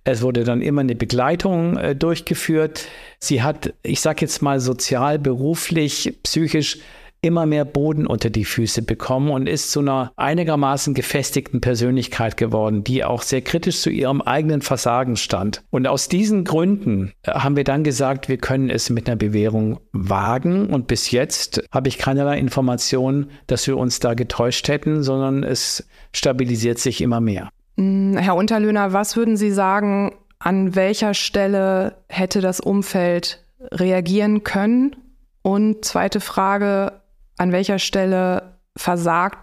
Es 0.04 0.22
wurde 0.24 0.44
dann 0.44 0.62
immer 0.62 0.82
eine 0.82 0.96
Begleitung 0.96 1.78
äh, 1.78 1.96
durchgeführt. 1.96 2.86
Sie 3.20 3.44
hat, 3.44 3.74
ich 3.84 4.02
sage 4.02 4.22
jetzt 4.22 4.42
mal, 4.42 4.60
sozial, 4.60 5.20
beruflich, 5.20 6.18
psychisch 6.24 6.80
immer 7.24 7.46
mehr 7.46 7.66
Boden 7.66 8.06
unter 8.06 8.30
die 8.30 8.46
Füße 8.46 8.82
bekommen 8.82 9.32
und 9.32 9.48
ist 9.48 9.72
zu 9.72 9.80
einer 9.80 10.12
einigermaßen 10.18 10.94
gefestigten 10.94 11.62
Persönlichkeit 11.62 12.36
geworden, 12.38 12.84
die 12.84 13.04
auch 13.04 13.22
sehr 13.22 13.42
kritisch 13.42 13.82
zu 13.82 13.90
ihrem 13.90 14.22
eigenen 14.22 14.62
Versagen 14.62 15.16
stand. 15.16 15.64
Und 15.72 15.88
aus 15.88 16.10
diesen 16.10 16.44
Gründen 16.44 17.14
äh, 17.24 17.32
haben 17.32 17.56
wir 17.56 17.64
dann 17.64 17.84
gesagt, 17.84 18.28
wir 18.28 18.38
können 18.38 18.70
es 18.70 18.90
mit 18.90 19.08
einer 19.08 19.16
Bewährung 19.16 19.80
wagen. 19.94 20.68
Und 20.68 20.88
bis 20.88 21.12
jetzt 21.12 21.64
habe 21.72 21.88
ich 21.88 21.98
keinerlei 21.98 22.38
Informationen, 22.38 23.32
dass 23.48 23.66
wir 23.68 23.78
uns 23.78 24.00
da 24.00 24.14
getäuscht 24.14 24.68
hätten, 24.68 25.02
sondern 25.02 25.44
es 25.44 25.88
stabilisiert 26.12 26.80
sich 26.80 27.02
immer 27.02 27.22
mehr. 27.22 27.50
Mm, 27.78 28.18
Herr 28.18 28.36
Unterlöhner, 28.36 28.92
was 28.92 29.16
würden 29.16 29.38
Sie 29.38 29.52
sagen, 29.52 30.14
an 30.40 30.76
welcher 30.76 31.14
Stelle 31.14 31.96
hätte 32.10 32.42
das 32.42 32.60
Umfeld 32.60 33.46
reagieren 33.72 34.44
können? 34.44 34.98
Und 35.42 35.86
zweite 35.86 36.20
Frage, 36.20 37.03
an 37.38 37.52
welcher 37.52 37.80
Stelle 37.80 38.60
versagt 38.76 39.38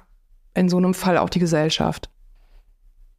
in 0.55 0.69
so 0.69 0.77
einem 0.77 0.95
Fall 0.95 1.19
auch 1.19 1.31
die 1.31 1.39
Gesellschaft? 1.39 2.11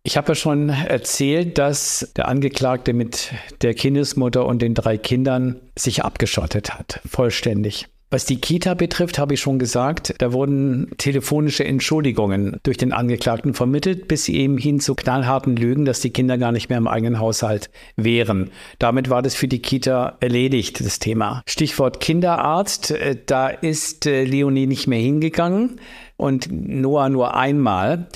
Ich 0.04 0.18
habe 0.18 0.30
ja 0.30 0.36
schon 0.36 0.70
erzählt, 0.70 1.58
dass 1.60 2.12
der 2.16 2.28
Angeklagte 2.28 2.94
mit 2.94 3.32
der 3.62 3.76
Kindesmutter 3.76 4.46
und 4.46 4.62
den 4.62 4.74
drei 4.74 4.98
Kindern 4.98 5.62
sich 5.78 6.04
abgeschottet 6.04 6.74
hat, 6.74 7.00
vollständig. 7.06 7.88
Was 8.14 8.26
die 8.26 8.42
Kita 8.42 8.74
betrifft, 8.74 9.18
habe 9.20 9.36
ich 9.36 9.40
schon 9.40 9.58
gesagt, 9.58 10.16
da 10.18 10.34
wurden 10.34 10.92
telefonische 10.98 11.64
Entschuldigungen 11.64 12.60
durch 12.64 12.76
den 12.76 12.92
Angeklagten 12.92 13.54
vermittelt, 13.54 14.10
bis 14.10 14.28
eben 14.28 14.58
hin 14.58 14.82
zu 14.82 14.96
knallharten 14.96 15.56
Lügen, 15.56 15.86
dass 15.86 16.02
die 16.02 16.10
Kinder 16.10 16.38
gar 16.38 16.52
nicht 16.52 16.68
mehr 16.68 16.78
im 16.78 16.90
eigenen 16.90 17.20
Haushalt 17.20 17.70
wären. 17.96 18.50
Damit 18.80 19.10
war 19.10 19.22
das 19.22 19.36
für 19.36 19.48
die 19.48 19.62
Kita 19.62 20.18
erledigt, 20.20 20.86
das 20.86 21.00
Thema. 21.00 21.42
Stichwort 21.46 22.02
Kinderarzt, 22.02 22.92
äh, 22.92 23.16
da 23.26 23.48
ist 23.48 24.06
äh, 24.06 24.26
Leonie 24.26 24.68
nicht 24.68 24.88
mehr 24.88 25.00
hingegangen 25.00 25.80
und 26.18 26.50
Noah 26.52 27.08
nur 27.08 27.34
einmal. 27.34 28.08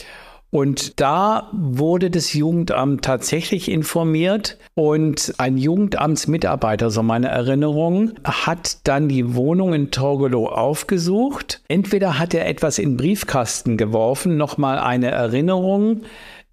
Und 0.56 1.02
da 1.02 1.50
wurde 1.52 2.10
das 2.10 2.32
Jugendamt 2.34 3.04
tatsächlich 3.04 3.70
informiert 3.70 4.58
und 4.74 5.34
ein 5.38 5.58
Jugendamtsmitarbeiter, 5.58 6.91
so 6.91 7.04
meine 7.04 7.28
Erinnerung, 7.28 8.13
hat 8.24 8.78
dann 8.88 9.10
die 9.10 9.36
Wohnung 9.36 9.74
in 9.74 9.91
Torgelow 9.91 10.48
aufgesucht. 10.48 11.62
Entweder 11.68 12.20
hat 12.20 12.34
er 12.34 12.48
etwas 12.48 12.80
in 12.80 12.91
den 12.91 12.96
Briefkasten 12.98 13.76
geworfen, 13.76 14.38
nochmal 14.38 14.80
eine 14.80 15.12
Erinnerung, 15.12 16.04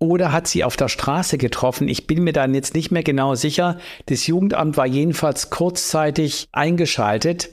oder 0.01 0.33
hat 0.33 0.49
sie 0.49 0.65
auf 0.65 0.77
der 0.77 0.88
Straße 0.88 1.38
getroffen. 1.38 1.87
Ich 1.87 2.09
bin 2.09 2.25
mir 2.25 2.33
dann 2.33 2.55
jetzt 2.55 2.75
nicht 2.75 2.91
mehr 2.91 3.05
genau 3.05 3.37
sicher. 3.37 3.79
Das 4.07 4.27
Jugendamt 4.27 4.77
war 4.77 4.87
jedenfalls 4.87 5.51
kurzzeitig 5.51 6.49
eingeschaltet. 6.51 7.51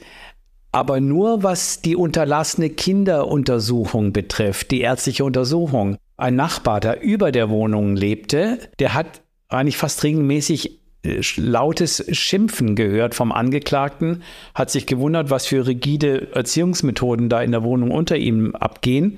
Aber 0.72 1.00
nur 1.00 1.44
was 1.44 1.82
die 1.82 1.96
unterlassene 1.96 2.72
Kinderuntersuchung 2.72 4.14
betrifft, 4.14 4.72
die 4.72 4.82
ärztliche 4.82 5.26
Untersuchung. 5.26 5.98
Ein 6.20 6.36
Nachbar, 6.36 6.82
der 6.82 7.02
über 7.02 7.32
der 7.32 7.50
Wohnung 7.50 7.96
lebte, 7.96 8.60
der 8.80 8.94
hat 8.94 9.22
eigentlich 9.48 9.78
fast 9.78 10.04
regelmäßig 10.04 10.82
äh, 11.06 11.22
lautes 11.38 12.06
Schimpfen 12.12 12.76
gehört 12.76 13.16
vom 13.16 13.32
Angeklagten, 13.32 14.24
hat 14.54 14.70
sich 14.70 14.86
gewundert, 14.86 15.30
was 15.30 15.46
für 15.46 15.66
rigide 15.66 16.28
Erziehungsmethoden 16.36 17.30
da 17.30 17.42
in 17.42 17.52
der 17.52 17.64
Wohnung 17.64 17.92
unter 17.92 18.18
ihm 18.18 18.54
abgehen, 18.54 19.18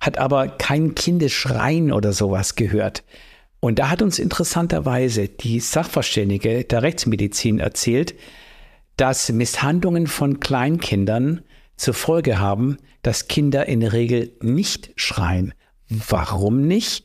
hat 0.00 0.18
aber 0.18 0.48
kein 0.48 0.96
Kindeschreien 0.96 1.92
oder 1.92 2.12
sowas 2.12 2.56
gehört. 2.56 3.04
Und 3.60 3.78
da 3.78 3.88
hat 3.88 4.02
uns 4.02 4.18
interessanterweise 4.18 5.28
die 5.28 5.60
Sachverständige 5.60 6.64
der 6.64 6.82
Rechtsmedizin 6.82 7.60
erzählt, 7.60 8.16
dass 8.96 9.30
Misshandlungen 9.30 10.08
von 10.08 10.40
Kleinkindern 10.40 11.42
zur 11.76 11.94
Folge 11.94 12.40
haben, 12.40 12.78
dass 13.02 13.28
Kinder 13.28 13.66
in 13.66 13.78
der 13.78 13.92
Regel 13.92 14.32
nicht 14.42 14.90
schreien. 14.96 15.54
Warum 15.90 16.66
nicht? 16.66 17.04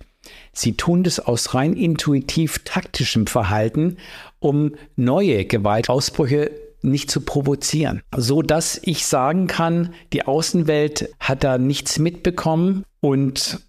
Sie 0.54 0.78
tun 0.78 1.04
das 1.04 1.20
aus 1.20 1.54
rein 1.54 1.74
intuitiv 1.74 2.60
taktischem 2.64 3.28
Verhalten, 3.28 3.98
um 4.40 4.76
neue 4.96 5.46
Gewaltausbrüche 5.46 6.52
nicht 6.82 7.10
zu 7.10 7.22
provozieren, 7.22 8.02
so 8.16 8.42
dass 8.42 8.80
ich 8.84 9.06
sagen 9.06 9.48
kann, 9.48 9.94
die 10.14 10.26
Außenwelt 10.26 11.10
hat 11.20 11.44
da 11.44 11.58
nichts 11.58 11.98
mitbekommen 12.00 12.84
und 13.02 13.60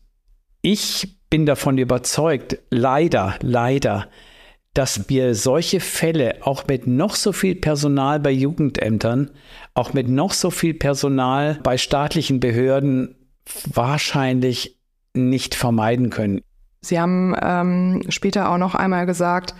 ich 0.60 1.16
bin 1.30 1.46
davon 1.46 1.78
überzeugt, 1.78 2.58
leider, 2.70 3.36
leider, 3.40 4.08
dass 4.74 5.08
wir 5.08 5.34
solche 5.34 5.80
Fälle 5.80 6.38
auch 6.42 6.66
mit 6.66 6.86
noch 6.86 7.14
so 7.14 7.32
viel 7.32 7.54
Personal 7.54 8.20
bei 8.20 8.30
Jugendämtern, 8.30 9.30
auch 9.72 9.94
mit 9.94 10.08
noch 10.08 10.34
so 10.34 10.50
viel 10.50 10.74
Personal 10.74 11.58
bei 11.62 11.78
staatlichen 11.78 12.40
Behörden 12.40 13.16
wahrscheinlich 13.72 14.76
nicht 15.16 15.54
vermeiden 15.54 16.10
können. 16.10 16.40
Sie 16.80 17.00
haben 17.00 17.34
ähm, 17.40 18.02
später 18.08 18.50
auch 18.50 18.58
noch 18.58 18.74
einmal 18.74 19.06
gesagt, 19.06 19.54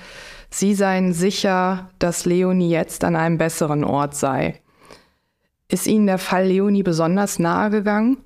Sie 0.49 0.75
seien 0.75 1.13
sicher, 1.13 1.91
dass 1.99 2.25
Leonie 2.25 2.71
jetzt 2.71 3.03
an 3.03 3.17
einem 3.17 3.37
besseren 3.37 3.83
Ort 3.83 4.15
sei. 4.15 4.61
Ist 5.69 5.89
Ihnen 5.89 6.07
der 6.07 6.19
Fall 6.19 6.47
Leonie 6.47 6.85
besonders 6.85 7.41
nahe 7.41 7.71
gegangen? 7.71 8.19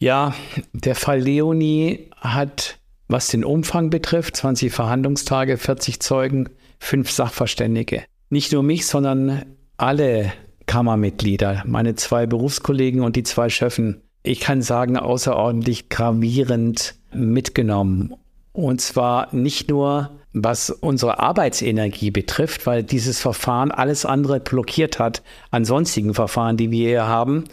Ja, 0.00 0.34
der 0.72 0.96
Fall 0.96 1.20
Leonie 1.20 2.10
hat 2.16 2.78
was 3.08 3.28
den 3.28 3.44
Umfang 3.44 3.90
betrifft, 3.90 4.36
20 4.36 4.72
Verhandlungstage, 4.72 5.56
40 5.56 6.00
Zeugen, 6.00 6.50
fünf 6.78 7.10
Sachverständige. 7.10 8.04
Nicht 8.28 8.52
nur 8.52 8.62
mich, 8.62 8.86
sondern 8.86 9.56
alle 9.78 10.32
Kammermitglieder, 10.66 11.64
meine 11.66 11.94
zwei 11.94 12.26
Berufskollegen 12.26 13.00
und 13.00 13.16
die 13.16 13.22
zwei 13.22 13.48
Schöffen. 13.48 14.02
Ich 14.28 14.40
kann 14.40 14.60
sagen, 14.60 14.98
außerordentlich 14.98 15.88
gravierend 15.88 16.96
mitgenommen. 17.14 18.14
Und 18.52 18.82
zwar 18.82 19.34
nicht 19.34 19.70
nur, 19.70 20.10
was 20.34 20.68
unsere 20.68 21.18
Arbeitsenergie 21.18 22.10
betrifft, 22.10 22.66
weil 22.66 22.82
dieses 22.82 23.20
Verfahren 23.20 23.70
alles 23.70 24.04
andere 24.04 24.38
blockiert 24.38 24.98
hat 24.98 25.22
an 25.50 25.64
sonstigen 25.64 26.12
Verfahren, 26.12 26.58
die 26.58 26.70
wir 26.70 26.88
hier 26.88 27.06
haben, 27.06 27.44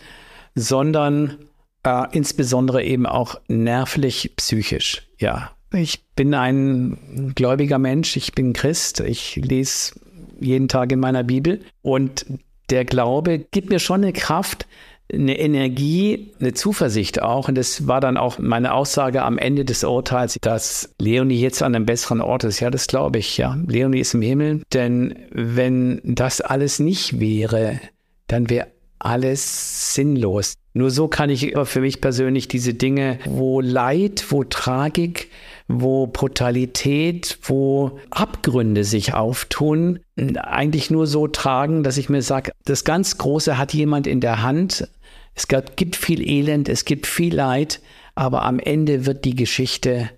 sondern 0.54 1.38
äh, 1.84 2.08
insbesondere 2.12 2.84
eben 2.84 3.06
auch 3.06 3.40
nervlich, 3.48 4.34
psychisch. 4.36 5.08
Ja, 5.18 5.52
ich 5.72 6.04
bin 6.18 6.34
ein 6.34 7.32
gläubiger 7.36 7.80
Mensch, 7.80 8.18
ich 8.18 8.34
bin 8.34 8.52
Christ, 8.52 9.00
ich 9.00 9.38
lese 9.38 9.94
jeden 10.42 10.68
Tag 10.68 10.92
in 10.92 11.00
meiner 11.00 11.24
Bibel 11.24 11.62
und 11.82 12.26
der 12.70 12.84
Glaube 12.84 13.40
gibt 13.40 13.70
mir 13.70 13.80
schon 13.80 14.04
eine 14.04 14.12
Kraft, 14.12 14.68
eine 15.14 15.38
Energie, 15.38 16.34
eine 16.40 16.54
Zuversicht 16.54 17.22
auch. 17.22 17.48
Und 17.48 17.56
das 17.56 17.88
war 17.88 18.02
dann 18.02 18.18
auch 18.18 18.40
meine 18.40 18.74
Aussage 18.74 19.24
am 19.24 19.38
Ende 19.38 19.66
des 19.66 19.84
Urteils, 19.84 20.38
dass 20.42 20.94
Leonie 21.00 21.40
jetzt 21.40 21.62
an 21.62 21.76
einem 21.76 21.86
besseren 21.86 22.22
Ort 22.22 22.44
ist. 22.44 22.60
Ja, 22.60 22.70
das 22.70 22.88
glaube 22.88 23.20
ich, 23.20 23.38
ja. 23.38 23.58
Leonie 23.68 24.00
ist 24.00 24.14
im 24.14 24.22
Himmel. 24.22 24.64
Denn 24.74 25.16
wenn 25.32 26.02
das 26.04 26.42
alles 26.42 26.80
nicht 26.80 27.20
wäre, 27.20 27.80
dann 28.28 28.50
wäre 28.50 28.68
alles 29.00 29.94
sinnlos. 29.94 30.56
Nur 30.74 30.90
so 30.90 31.08
kann 31.08 31.30
ich 31.30 31.54
für 31.64 31.82
mich 31.82 32.02
persönlich 32.02 32.48
diese 32.48 32.74
Dinge, 32.74 33.20
wo 33.26 33.62
Leid, 33.62 34.26
wo 34.30 34.44
Tragik, 34.44 35.30
wo 35.68 36.08
Brutalität, 36.08 37.40
wo 37.44 38.00
Abgründe 38.12 38.84
sich 38.84 39.14
auftun, 39.14 40.00
eigentlich 40.36 40.92
nur 40.92 41.08
so 41.08 41.28
tragen, 41.28 41.84
dass 41.84 41.98
ich 41.98 42.10
mir 42.10 42.22
sage, 42.22 42.52
das 42.66 42.84
ganz 42.84 43.18
Große 43.18 43.58
hat 43.58 43.74
jemand 43.74 44.08
in 44.08 44.22
der 44.22 44.42
Hand. 44.44 44.88
Es 45.34 45.48
gibt 45.48 45.96
viel 45.96 46.22
Elend, 46.22 46.70
es 46.70 46.86
gibt 46.86 47.08
viel 47.08 47.36
Leid, 47.36 47.82
aber 48.14 48.44
am 48.44 48.60
Ende 48.60 49.06
wird 49.06 49.26
die 49.26 49.36
Geschichte 49.36 50.10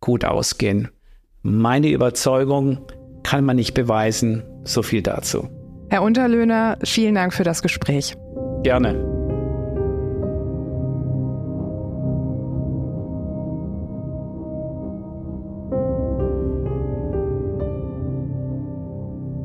gut 0.00 0.24
ausgehen. 0.24 0.88
Meine 1.42 1.88
Überzeugung 1.88 2.78
kann 3.22 3.44
man 3.44 3.56
nicht 3.56 3.74
beweisen. 3.74 4.42
So 4.64 4.82
viel 4.82 5.02
dazu. 5.02 5.48
Herr 5.90 6.02
Unterlöhner, 6.02 6.78
vielen 6.84 7.14
Dank 7.14 7.34
für 7.34 7.44
das 7.44 7.62
Gespräch. 7.62 8.14
Gerne. 8.62 9.11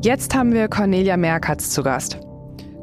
Jetzt 0.03 0.35
haben 0.35 0.53
wir 0.53 0.67
Cornelia 0.67 1.17
Merkatz 1.17 1.71
zu 1.71 1.81
Gast. 1.81 2.19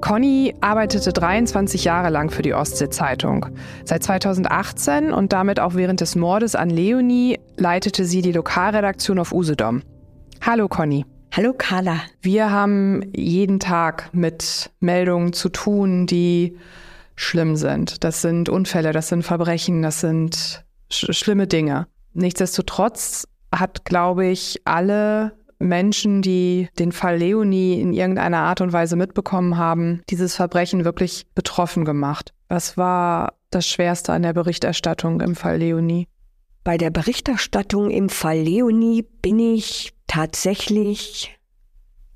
Conny 0.00 0.54
arbeitete 0.60 1.12
23 1.12 1.84
Jahre 1.84 2.10
lang 2.10 2.28
für 2.28 2.42
die 2.42 2.54
Ostsee-Zeitung. 2.54 3.46
Seit 3.84 4.02
2018 4.02 5.12
und 5.12 5.32
damit 5.32 5.60
auch 5.60 5.74
während 5.74 6.00
des 6.00 6.16
Mordes 6.16 6.56
an 6.56 6.68
Leonie 6.68 7.38
leitete 7.56 8.04
sie 8.04 8.20
die 8.20 8.32
Lokalredaktion 8.32 9.20
auf 9.20 9.32
Usedom. 9.32 9.82
Hallo 10.42 10.68
Conny. 10.68 11.06
Hallo 11.32 11.54
Carla. 11.56 12.00
Wir 12.20 12.50
haben 12.50 13.02
jeden 13.14 13.60
Tag 13.60 14.10
mit 14.12 14.70
Meldungen 14.80 15.32
zu 15.32 15.48
tun, 15.48 16.06
die 16.06 16.58
schlimm 17.14 17.56
sind. 17.56 18.02
Das 18.02 18.22
sind 18.22 18.48
Unfälle, 18.48 18.92
das 18.92 19.08
sind 19.08 19.22
Verbrechen, 19.22 19.82
das 19.82 20.00
sind 20.00 20.64
sch 20.90 21.06
schlimme 21.12 21.46
Dinge. 21.46 21.86
Nichtsdestotrotz 22.12 23.28
hat, 23.52 23.84
glaube 23.84 24.26
ich, 24.26 24.62
alle 24.64 25.32
Menschen, 25.64 26.22
die 26.22 26.68
den 26.78 26.92
Fall 26.92 27.18
Leonie 27.18 27.80
in 27.80 27.92
irgendeiner 27.92 28.38
Art 28.38 28.60
und 28.60 28.72
Weise 28.72 28.96
mitbekommen 28.96 29.56
haben, 29.56 30.02
dieses 30.10 30.36
Verbrechen 30.36 30.84
wirklich 30.84 31.26
betroffen 31.34 31.84
gemacht. 31.84 32.32
Was 32.48 32.76
war 32.76 33.34
das 33.50 33.66
Schwerste 33.66 34.12
an 34.12 34.22
der 34.22 34.32
Berichterstattung 34.32 35.20
im 35.20 35.34
Fall 35.34 35.58
Leonie? 35.58 36.06
Bei 36.62 36.76
der 36.78 36.90
Berichterstattung 36.90 37.90
im 37.90 38.08
Fall 38.08 38.38
Leonie 38.38 39.02
bin 39.22 39.38
ich 39.38 39.92
tatsächlich, 40.06 41.36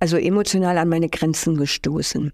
also 0.01 0.17
emotional 0.17 0.79
an 0.79 0.89
meine 0.89 1.09
Grenzen 1.09 1.57
gestoßen. 1.57 2.33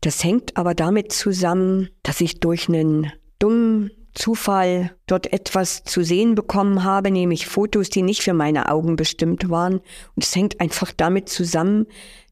Das 0.00 0.22
hängt 0.24 0.56
aber 0.56 0.74
damit 0.74 1.12
zusammen, 1.12 1.88
dass 2.02 2.20
ich 2.20 2.40
durch 2.40 2.68
einen 2.68 3.12
dummen 3.38 3.90
Zufall 4.14 4.96
dort 5.06 5.32
etwas 5.32 5.84
zu 5.84 6.02
sehen 6.02 6.34
bekommen 6.34 6.84
habe, 6.84 7.10
nämlich 7.10 7.46
Fotos, 7.46 7.90
die 7.90 8.02
nicht 8.02 8.22
für 8.22 8.34
meine 8.34 8.70
Augen 8.70 8.96
bestimmt 8.96 9.50
waren. 9.50 9.74
Und 10.14 10.24
es 10.24 10.34
hängt 10.34 10.60
einfach 10.60 10.92
damit 10.96 11.28
zusammen, 11.28 11.86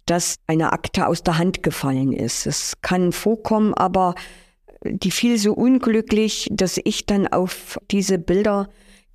dass 0.06 0.36
eine 0.46 0.72
Akte 0.72 1.06
aus 1.06 1.22
der 1.22 1.38
Hand 1.38 1.62
gefallen 1.62 2.12
ist. 2.12 2.46
Es 2.46 2.74
kann 2.80 3.12
vorkommen, 3.12 3.74
aber 3.74 4.14
die 4.84 5.10
fiel 5.10 5.38
so 5.38 5.52
unglücklich, 5.52 6.48
dass 6.50 6.80
ich 6.82 7.06
dann 7.06 7.26
auf 7.26 7.78
diese 7.90 8.18
Bilder 8.18 8.68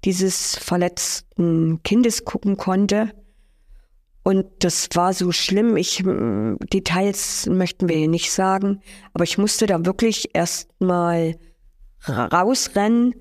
dieses 0.06 0.56
verletzten 0.58 1.82
Kindes 1.84 2.26
gucken 2.26 2.58
konnte. 2.58 3.12
Und 4.24 4.46
das 4.60 4.90
war 4.94 5.14
so 5.14 5.32
schlimm. 5.32 5.76
Ich, 5.76 6.04
Details 6.06 7.48
möchten 7.48 7.90
wir 7.90 7.98
hier 7.98 8.08
nicht 8.08 8.32
sagen, 8.32 8.82
aber 9.14 9.24
ich 9.24 9.38
musste 9.38 9.66
da 9.66 9.86
wirklich 9.86 10.30
erstmal 10.34 11.36
rausrennen. 12.08 13.16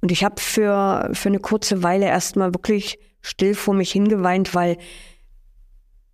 Und 0.00 0.12
ich 0.12 0.24
habe 0.24 0.40
für, 0.40 1.10
für 1.12 1.28
eine 1.28 1.40
kurze 1.40 1.82
Weile 1.82 2.06
erstmal 2.06 2.54
wirklich 2.54 2.98
still 3.22 3.54
vor 3.54 3.74
mich 3.74 3.90
hingeweint, 3.90 4.54
weil 4.54 4.76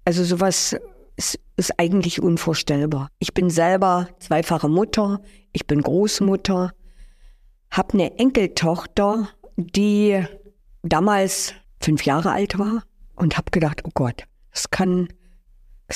also 0.05 0.25
sowas 0.25 0.77
ist, 1.17 1.39
ist 1.57 1.79
eigentlich 1.79 2.23
unvorstellbar. 2.23 3.09
Ich 3.19 3.35
bin 3.35 3.51
selber 3.51 4.09
zweifache 4.19 4.69
Mutter, 4.69 5.21
ich 5.53 5.67
bin 5.67 5.83
Großmutter, 5.83 6.73
habe 7.71 7.93
eine 7.93 8.19
Enkeltochter, 8.19 9.29
die 9.57 10.25
damals 10.83 11.55
fünf 11.81 12.05
Jahre 12.05 12.33
alt 12.33 12.59
war 12.59 12.83
und 13.15 13.37
habe 13.37 13.51
gedacht, 13.51 13.83
oh 13.85 13.91
Gott, 13.95 14.25
das 14.51 14.71
kann, 14.71 15.09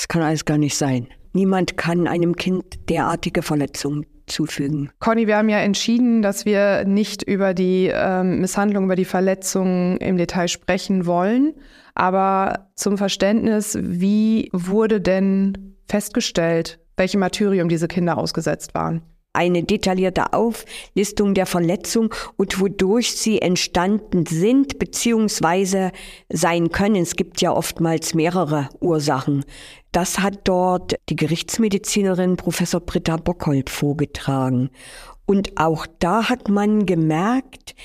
kann 0.07 0.21
alles 0.21 0.45
gar 0.45 0.57
nicht 0.57 0.77
sein. 0.77 1.07
Niemand 1.37 1.77
kann 1.77 2.07
einem 2.07 2.35
Kind 2.35 2.89
derartige 2.89 3.43
Verletzungen 3.43 4.07
zufügen. 4.25 4.89
Conny, 4.99 5.27
wir 5.27 5.37
haben 5.37 5.49
ja 5.49 5.59
entschieden, 5.59 6.23
dass 6.23 6.45
wir 6.45 6.83
nicht 6.85 7.21
über 7.21 7.53
die 7.53 7.91
ähm, 7.93 8.39
Misshandlung, 8.39 8.85
über 8.85 8.95
die 8.95 9.05
Verletzungen 9.05 9.97
im 9.97 10.17
Detail 10.17 10.47
sprechen 10.47 11.05
wollen. 11.05 11.53
Aber 11.93 12.71
zum 12.73 12.97
Verständnis, 12.97 13.77
wie 13.79 14.49
wurde 14.51 14.99
denn 14.99 15.75
festgestellt, 15.87 16.79
welchem 16.95 17.19
Martyrium 17.19 17.69
diese 17.69 17.87
Kinder 17.87 18.17
ausgesetzt 18.17 18.73
waren? 18.73 19.03
Eine 19.37 19.63
detaillierte 19.63 20.33
Auflistung 20.33 21.33
der 21.33 21.45
Verletzungen 21.45 22.09
und 22.35 22.59
wodurch 22.59 23.15
sie 23.15 23.39
entstanden 23.41 24.25
sind 24.25 24.79
bzw. 24.79 25.91
sein 26.29 26.71
können. 26.71 27.03
Es 27.03 27.15
gibt 27.15 27.39
ja 27.39 27.51
oftmals 27.53 28.15
mehrere 28.15 28.69
Ursachen. 28.81 29.45
Das 29.91 30.19
hat 30.19 30.39
dort 30.43 30.95
die 31.09 31.15
Gerichtsmedizinerin 31.15 32.35
Professor 32.35 32.81
Britta 32.81 33.17
Bockhold 33.17 33.69
vorgetragen. 33.69 34.69
Und 35.25 35.57
auch 35.57 35.85
da 35.99 36.29
hat 36.29 36.49
man 36.49 36.85
gemerkt, 36.85 37.75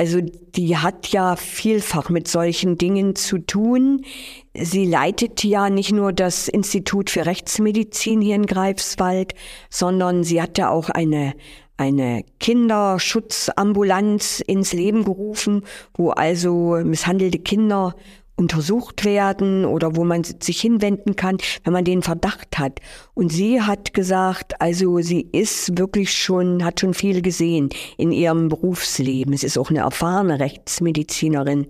also 0.00 0.20
die 0.22 0.76
hat 0.78 1.08
ja 1.08 1.36
vielfach 1.36 2.08
mit 2.08 2.26
solchen 2.26 2.78
Dingen 2.78 3.16
zu 3.16 3.36
tun. 3.36 4.06
Sie 4.54 4.86
leitet 4.86 5.44
ja 5.44 5.68
nicht 5.68 5.92
nur 5.92 6.14
das 6.14 6.48
Institut 6.48 7.10
für 7.10 7.26
Rechtsmedizin 7.26 8.22
hier 8.22 8.36
in 8.36 8.46
Greifswald, 8.46 9.34
sondern 9.68 10.24
sie 10.24 10.40
hat 10.40 10.56
ja 10.56 10.70
auch 10.70 10.88
eine 10.88 11.34
eine 11.76 12.24
Kinderschutzambulanz 12.40 14.42
ins 14.46 14.72
Leben 14.72 15.04
gerufen, 15.04 15.66
wo 15.94 16.08
also 16.10 16.78
misshandelte 16.82 17.38
Kinder 17.38 17.94
untersucht 18.40 19.04
werden 19.04 19.66
oder 19.66 19.94
wo 19.94 20.04
man 20.04 20.24
sich 20.24 20.60
hinwenden 20.60 21.14
kann, 21.14 21.36
wenn 21.62 21.74
man 21.74 21.84
den 21.84 22.02
Verdacht 22.02 22.58
hat. 22.58 22.80
Und 23.14 23.30
sie 23.30 23.60
hat 23.60 23.92
gesagt, 23.92 24.60
also 24.60 24.98
sie 25.00 25.28
ist 25.32 25.78
wirklich 25.78 26.12
schon, 26.12 26.64
hat 26.64 26.80
schon 26.80 26.94
viel 26.94 27.20
gesehen 27.20 27.68
in 27.98 28.10
ihrem 28.10 28.48
Berufsleben. 28.48 29.34
Es 29.34 29.44
ist 29.44 29.58
auch 29.58 29.68
eine 29.68 29.80
erfahrene 29.80 30.40
Rechtsmedizinerin. 30.40 31.66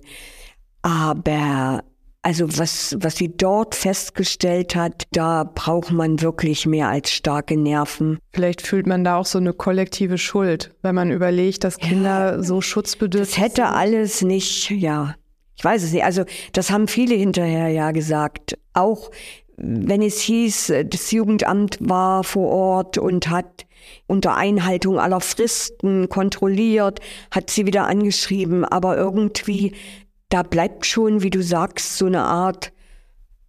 Aber 0.83 1.83
also 2.23 2.59
was, 2.59 2.97
was 3.01 3.17
sie 3.17 3.35
dort 3.37 3.75
festgestellt 3.75 4.77
hat, 4.77 5.05
da 5.13 5.45
braucht 5.45 5.91
man 5.91 6.21
wirklich 6.21 6.67
mehr 6.67 6.89
als 6.89 7.11
starke 7.11 7.57
Nerven. 7.57 8.19
Vielleicht 8.33 8.63
fühlt 8.63 8.87
man 8.87 9.05
da 9.05 9.17
auch 9.17 9.27
so 9.27 9.39
eine 9.39 9.55
kollektive 9.55 10.19
Schuld, 10.19 10.73
wenn 10.83 10.95
man 10.95 11.11
überlegt, 11.11 11.65
dass 11.65 11.79
Kinder 11.79 12.37
ja, 12.37 12.43
so 12.43 12.61
schutzbedürftig 12.61 13.35
sind. 13.35 13.59
Das 13.59 13.59
hätte 13.59 13.75
alles 13.75 14.23
nicht, 14.23 14.71
ja, 14.71 15.15
ich 15.61 15.65
weiß 15.65 15.83
es 15.83 15.93
nicht. 15.93 16.05
Also 16.05 16.25
das 16.55 16.71
haben 16.71 16.89
viele 16.89 17.15
hinterher 17.15 17.69
ja 17.69 17.91
gesagt. 17.91 18.57
Auch 18.73 19.11
wenn 19.59 20.01
es 20.01 20.19
hieß, 20.23 20.73
das 20.87 21.11
Jugendamt 21.11 21.77
war 21.81 22.25
vor 22.25 22.49
Ort 22.49 22.97
und 22.97 23.29
hat 23.29 23.67
unter 24.07 24.37
Einhaltung 24.37 24.99
aller 24.99 25.21
Fristen 25.21 26.09
kontrolliert, 26.09 27.01
hat 27.31 27.51
sie 27.51 27.67
wieder 27.67 27.87
angeschrieben. 27.89 28.65
Aber 28.65 28.97
irgendwie, 28.97 29.75
da 30.31 30.45
bleibt 30.45 30.87
schon, 30.87 31.23
wie 31.23 31.29
du 31.29 31.43
sagst, 31.43 31.99
so 31.99 32.07
eine 32.07 32.23
Art 32.23 32.73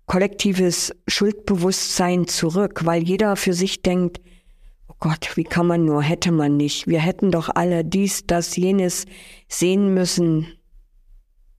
kollektives 0.05 0.93
Schuldbewusstsein 1.07 2.27
zurück, 2.27 2.81
weil 2.83 3.03
jeder 3.03 3.37
für 3.37 3.53
sich 3.53 3.83
denkt, 3.83 4.19
oh 4.89 4.95
Gott, 4.99 5.37
wie 5.37 5.45
kann 5.45 5.65
man 5.65 5.85
nur, 5.85 6.01
hätte 6.01 6.33
man 6.33 6.57
nicht. 6.57 6.87
Wir 6.87 6.99
hätten 6.99 7.31
doch 7.31 7.47
alle 7.55 7.85
dies, 7.85 8.25
das, 8.27 8.57
jenes 8.57 9.05
sehen 9.47 9.93
müssen. 9.93 10.57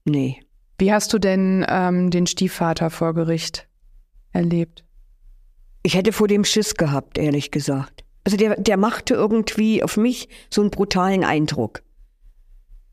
Nee. 0.05 0.41
Wie 0.77 0.91
hast 0.91 1.13
du 1.13 1.19
denn 1.19 1.65
ähm, 1.69 2.09
den 2.09 2.27
Stiefvater 2.27 2.89
vor 2.89 3.13
Gericht 3.13 3.67
erlebt? 4.31 4.83
Ich 5.83 5.95
hätte 5.95 6.13
vor 6.13 6.27
dem 6.27 6.43
Schiss 6.45 6.75
gehabt, 6.75 7.17
ehrlich 7.17 7.51
gesagt. 7.51 8.03
Also 8.23 8.37
der, 8.37 8.55
der 8.55 8.77
machte 8.77 9.13
irgendwie 9.13 9.83
auf 9.83 9.97
mich 9.97 10.29
so 10.49 10.61
einen 10.61 10.71
brutalen 10.71 11.23
Eindruck. 11.23 11.83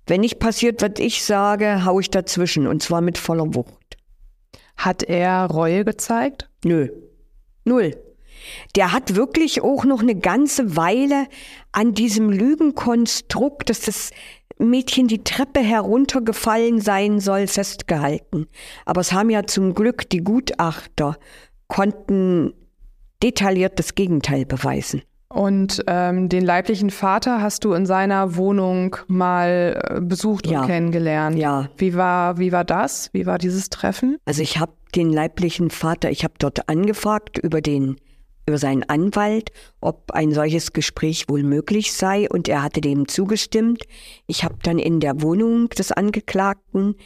Wenn 0.07 0.23
nicht 0.23 0.41
passiert, 0.41 0.83
was 0.83 0.99
ich 0.99 1.23
sage, 1.25 1.85
hau 1.85 2.01
ich 2.01 2.11
dazwischen 2.11 2.67
und 2.67 2.83
zwar 2.83 3.01
mit 3.01 3.17
voller 3.17 3.55
Wucht. 3.55 3.97
Hat 4.77 5.03
er 5.03 5.47
Reue 5.47 5.85
gezeigt? 5.85 6.49
Nö. 6.65 6.89
Null. 7.65 7.97
Der 8.75 8.93
hat 8.93 9.15
wirklich 9.15 9.63
auch 9.63 9.85
noch 9.85 10.01
eine 10.01 10.15
ganze 10.17 10.77
Weile 10.77 11.27
an 11.73 11.95
diesem 11.95 12.31
Lügenkonstrukt, 12.31 13.69
dass 13.69 13.83
das 13.83 14.11
Mädchen 14.69 15.09
die 15.09 15.25
Treppe 15.25 15.61
heruntergefallen 15.61 16.81
sein 16.81 17.21
soll, 17.21 17.47
festgehalten. 17.47 18.47
Aber 18.85 19.01
es 19.01 19.13
haben 19.13 19.31
ja 19.31 19.45
zum 19.47 19.75
Glück 19.75 20.09
die 20.11 20.23
Gutachter, 20.23 21.17
konnten 21.69 22.53
detailliert 23.23 23.79
das 23.79 23.95
Gegenteil 23.95 24.45
beweisen. 24.47 25.03
Und 25.33 25.85
ähm, 25.87 26.29
den 26.29 26.45
leiblichen 26.45 26.91
Vater 26.91 27.41
hast 27.41 27.65
du 27.65 27.73
in 27.75 27.87
seiner 27.87 28.35
Wohnung 28.35 28.97
mal 29.07 29.81
äh, 29.89 30.01
besucht 30.01 30.49
Ja. 30.49 30.63
und 30.63 30.67
kennengelernt. 30.67 31.39
Ja. 31.39 31.69
Wie 31.77 31.95
war, 31.95 32.39
wie 32.39 32.51
war 32.51 32.65
das? 32.65 33.11
Wie 33.13 33.27
war 33.27 33.39
dieses 33.39 33.71
Treffen? 33.71 34.17
Also 34.25 34.43
ich 34.43 34.59
habe 34.59 34.73
den 34.97 35.13
leiblichen 35.13 35.71
Vater, 35.71 36.11
ich 36.11 36.25
habe 36.25 36.35
dort 36.39 36.69
angefragt 36.69 37.39
über 37.39 37.61
den 37.61 37.97
über 38.47 38.59
seinen 38.59 38.83
Anwalt, 38.85 39.53
ob 39.81 40.11
ein 40.13 40.33
solches 40.33 40.73
Gespräch 40.73 41.29
wohl 41.29 41.43
möglich 41.43 41.93
sei 41.93 42.29
und 42.29 42.49
er 42.49 42.63
hatte 42.63 42.81
dem 42.81 43.09
zugestimmt. 43.09 43.85
Ich 44.27 44.45
habe 44.45 44.57
dann 44.63 44.79
in 44.79 45.01
der 45.01 45.23
Wohnung 45.23 45.69
des 45.69 45.93
Angeklagten 45.93 46.97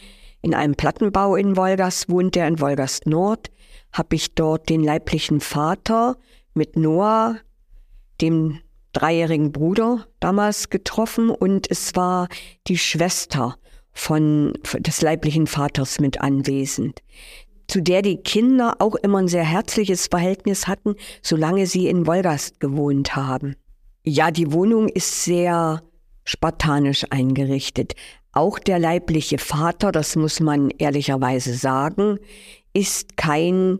in 0.45 0.53
einem 0.53 0.75
Plattenbau 0.75 1.35
in 1.35 1.57
Wolgast 1.57 2.07
wohnt 2.07 2.37
er 2.37 2.47
in 2.47 2.59
Wolgast 2.59 3.07
Nord, 3.07 3.49
habe 3.91 4.15
ich 4.15 4.35
dort 4.35 4.69
den 4.69 4.83
leiblichen 4.83 5.39
Vater 5.39 6.17
mit 6.53 6.75
Noah, 6.77 7.37
dem 8.21 8.59
dreijährigen 8.93 9.51
Bruder 9.51 10.05
damals 10.19 10.69
getroffen 10.69 11.31
und 11.31 11.69
es 11.71 11.95
war 11.95 12.27
die 12.67 12.77
Schwester 12.77 13.57
von 13.91 14.53
des 14.77 15.01
leiblichen 15.01 15.47
Vaters 15.47 15.99
mit 15.99 16.21
anwesend 16.21 17.01
zu 17.67 17.81
der 17.81 18.01
die 18.01 18.17
Kinder 18.17 18.75
auch 18.79 18.95
immer 18.95 19.19
ein 19.19 19.27
sehr 19.27 19.43
herzliches 19.43 20.07
Verhältnis 20.07 20.67
hatten, 20.67 20.95
solange 21.21 21.67
sie 21.67 21.87
in 21.87 22.07
Wolgast 22.07 22.59
gewohnt 22.59 23.15
haben. 23.15 23.55
Ja, 24.03 24.31
die 24.31 24.51
Wohnung 24.51 24.87
ist 24.89 25.23
sehr 25.23 25.81
spartanisch 26.23 27.05
eingerichtet. 27.09 27.93
Auch 28.31 28.59
der 28.59 28.79
leibliche 28.79 29.37
Vater, 29.37 29.91
das 29.91 30.15
muss 30.15 30.39
man 30.39 30.69
ehrlicherweise 30.69 31.53
sagen, 31.53 32.19
ist 32.73 33.17
kein 33.17 33.79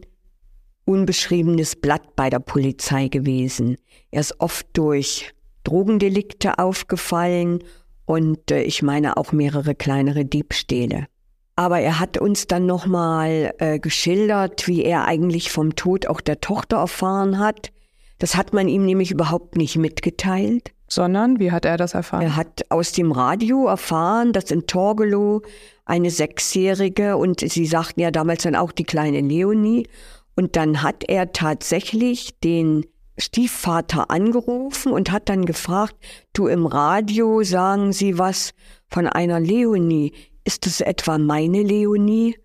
unbeschriebenes 0.86 1.76
Blatt 1.76 2.16
bei 2.16 2.30
der 2.30 2.40
Polizei 2.40 3.08
gewesen. 3.08 3.78
Er 4.12 4.22
ist 4.22 4.40
oft 4.40 4.66
durch 4.74 5.34
Drogendelikte 5.64 6.60
aufgefallen 6.60 7.64
und 8.06 8.52
äh, 8.52 8.62
ich 8.62 8.82
meine 8.82 9.18
auch 9.18 9.32
mehrere 9.32 9.76
kleinere 9.76 10.26
Diebstähle. 10.26 11.08
Aber 11.56 11.80
er 11.80 12.00
hat 12.00 12.18
uns 12.18 12.48
dann 12.48 12.66
nochmal 12.66 13.54
äh, 13.60 13.80
geschildert, 13.80 14.68
wie 14.68 14.84
er 14.84 15.06
eigentlich 15.06 15.52
vom 15.52 15.76
Tod 15.76 16.08
auch 16.08 16.20
der 16.20 16.42
Tochter 16.42 16.78
erfahren 16.78 17.40
hat. 17.40 17.72
Das 18.20 18.36
hat 18.36 18.54
man 18.54 18.68
ihm 18.68 18.86
nämlich 18.86 19.12
überhaupt 19.12 19.56
nicht 19.56 19.78
mitgeteilt. 19.78 20.72
Sondern, 20.88 21.40
wie 21.40 21.52
hat 21.52 21.66
er 21.66 21.78
das 21.78 21.96
erfahren? 21.96 22.22
Er 22.22 22.36
hat 22.36 22.66
aus 22.70 22.92
dem 22.92 23.12
Radio 23.12 23.66
erfahren, 23.66 24.34
dass 24.34 24.52
in 24.52 24.68
Torgelow 24.68 25.42
eine 25.84 26.12
Sechsjährige 26.12 27.18
und 27.18 27.40
sie 27.40 27.66
sagten 27.66 28.02
ja 28.02 28.12
damals 28.12 28.44
dann 28.44 28.56
auch 28.56 28.72
die 28.72 28.84
kleine 28.84 29.22
Leonie. 29.22 29.88
Und 30.36 30.56
dann 30.56 30.84
hat 30.84 31.04
er 31.08 31.32
tatsächlich 31.32 32.40
den 32.40 32.86
Stiefvater 33.18 34.12
angerufen 34.12 34.92
und 34.92 35.12
hat 35.12 35.30
dann 35.30 35.46
gefragt, 35.46 35.96
du 36.34 36.48
im 36.48 36.66
Radio 36.66 37.44
sagen 37.44 37.94
Sie 37.94 38.18
was 38.18 38.54
von 38.90 39.08
einer 39.08 39.40
Leonie. 39.40 40.14
Ist 40.46 40.66
das 40.66 40.80
etwa 40.80 41.18
meine 41.18 41.64
Leonie? 41.64 42.38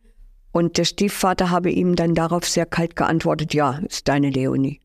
Und 0.53 0.79
der 0.79 0.85
Stiefvater 0.85 1.51
habe 1.51 1.71
ihm 1.71 1.95
dann 1.95 2.15
darauf 2.15 2.49
sehr 2.49 2.67
kalt 2.67 2.97
geantwortet, 2.97 3.55
ja, 3.55 3.79
ist 3.89 4.09
deine 4.09 4.31
Leonie. 4.31 4.81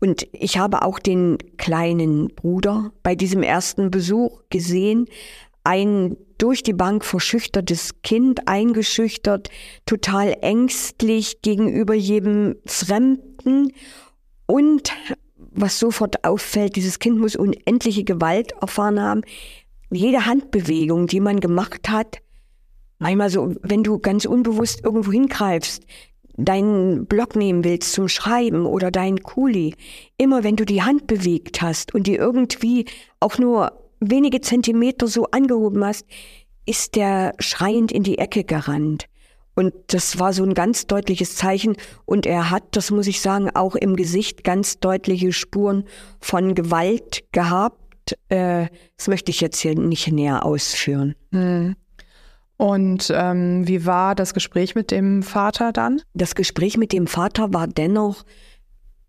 Und 0.00 0.26
ich 0.32 0.56
habe 0.56 0.82
auch 0.82 0.98
den 0.98 1.36
kleinen 1.58 2.28
Bruder 2.28 2.92
bei 3.02 3.14
diesem 3.14 3.42
ersten 3.42 3.90
Besuch 3.90 4.40
gesehen. 4.48 5.06
Ein 5.62 6.16
durch 6.38 6.62
die 6.62 6.72
Bank 6.72 7.04
verschüchtertes 7.04 8.00
Kind, 8.02 8.48
eingeschüchtert, 8.48 9.50
total 9.84 10.34
ängstlich 10.40 11.42
gegenüber 11.42 11.92
jedem 11.92 12.56
Fremden. 12.64 13.72
Und 14.46 14.92
was 15.36 15.78
sofort 15.78 16.24
auffällt, 16.24 16.76
dieses 16.76 16.98
Kind 16.98 17.18
muss 17.18 17.36
unendliche 17.36 18.04
Gewalt 18.04 18.52
erfahren 18.52 19.00
haben. 19.00 19.20
Jede 19.90 20.24
Handbewegung, 20.24 21.08
die 21.08 21.20
man 21.20 21.40
gemacht 21.40 21.90
hat, 21.90 22.20
manchmal 23.00 23.30
so, 23.30 23.54
wenn 23.62 23.82
du 23.82 23.98
ganz 23.98 24.24
unbewusst 24.24 24.84
irgendwo 24.84 25.10
hingreifst, 25.10 25.82
deinen 26.36 27.06
Block 27.06 27.34
nehmen 27.34 27.64
willst 27.64 27.92
zum 27.92 28.08
Schreiben 28.08 28.66
oder 28.66 28.90
deinen 28.90 29.22
Kuli, 29.22 29.74
immer 30.16 30.44
wenn 30.44 30.56
du 30.56 30.64
die 30.64 30.82
Hand 30.82 31.06
bewegt 31.06 31.60
hast 31.60 31.94
und 31.94 32.06
die 32.06 32.14
irgendwie 32.14 32.86
auch 33.18 33.38
nur 33.38 33.72
wenige 34.00 34.40
Zentimeter 34.40 35.08
so 35.08 35.26
angehoben 35.26 35.84
hast, 35.84 36.06
ist 36.66 36.94
der 36.94 37.34
schreiend 37.38 37.90
in 37.90 38.02
die 38.02 38.18
Ecke 38.18 38.44
gerannt. 38.44 39.06
Und 39.56 39.74
das 39.88 40.18
war 40.18 40.32
so 40.32 40.44
ein 40.44 40.54
ganz 40.54 40.86
deutliches 40.86 41.36
Zeichen. 41.36 41.76
Und 42.06 42.24
er 42.24 42.50
hat, 42.50 42.64
das 42.72 42.90
muss 42.90 43.06
ich 43.06 43.20
sagen, 43.20 43.50
auch 43.54 43.74
im 43.74 43.96
Gesicht 43.96 44.44
ganz 44.44 44.78
deutliche 44.78 45.32
Spuren 45.32 45.84
von 46.20 46.54
Gewalt 46.54 47.24
gehabt. 47.32 48.16
Äh, 48.28 48.68
das 48.96 49.08
möchte 49.08 49.30
ich 49.30 49.40
jetzt 49.40 49.60
hier 49.60 49.74
nicht 49.74 50.10
näher 50.12 50.46
ausführen. 50.46 51.14
Hm. 51.32 51.76
Und 52.60 53.10
ähm, 53.16 53.66
wie 53.66 53.86
war 53.86 54.14
das 54.14 54.34
Gespräch 54.34 54.74
mit 54.74 54.90
dem 54.90 55.22
Vater 55.22 55.72
dann? 55.72 56.02
Das 56.12 56.34
Gespräch 56.34 56.76
mit 56.76 56.92
dem 56.92 57.06
Vater 57.06 57.54
war 57.54 57.66
dennoch 57.66 58.26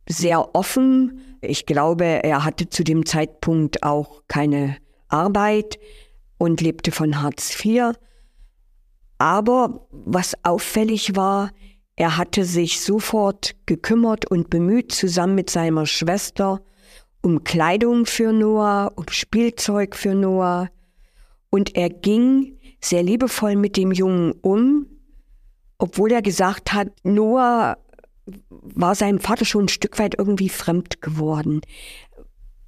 sehr 0.07 0.55
offen. 0.55 1.19
Ich 1.41 1.65
glaube, 1.65 2.05
er 2.05 2.45
hatte 2.45 2.69
zu 2.69 2.85
dem 2.85 3.05
Zeitpunkt 3.05 3.83
auch 3.83 4.21
keine 4.29 4.77
Arbeit 5.09 5.79
und 6.37 6.61
lebte 6.61 6.93
von 6.93 7.21
Hartz 7.21 7.53
IV. 7.61 7.91
Aber 9.17 9.85
was 9.91 10.33
auffällig 10.45 11.17
war, 11.17 11.51
er 11.97 12.15
hatte 12.15 12.45
sich 12.45 12.79
sofort 12.79 13.57
gekümmert 13.65 14.31
und 14.31 14.49
bemüht, 14.49 14.93
zusammen 14.93 15.35
mit 15.35 15.49
seiner 15.49 15.85
Schwester, 15.85 16.61
um 17.21 17.43
Kleidung 17.43 18.05
für 18.05 18.31
Noah, 18.31 18.93
um 18.95 19.09
Spielzeug 19.09 19.97
für 19.97 20.15
Noah. 20.15 20.69
Und 21.49 21.75
er 21.75 21.89
ging 21.89 22.57
sehr 22.83 23.03
liebevoll 23.03 23.55
mit 23.55 23.77
dem 23.77 23.91
Jungen 23.91 24.33
um, 24.41 24.87
obwohl 25.77 26.11
er 26.11 26.21
gesagt 26.21 26.73
hat, 26.73 26.89
Noah 27.03 27.77
war 28.49 28.95
seinem 28.95 29.19
Vater 29.19 29.45
schon 29.45 29.65
ein 29.65 29.69
Stück 29.69 29.99
weit 29.99 30.15
irgendwie 30.17 30.49
fremd 30.49 31.01
geworden. 31.01 31.61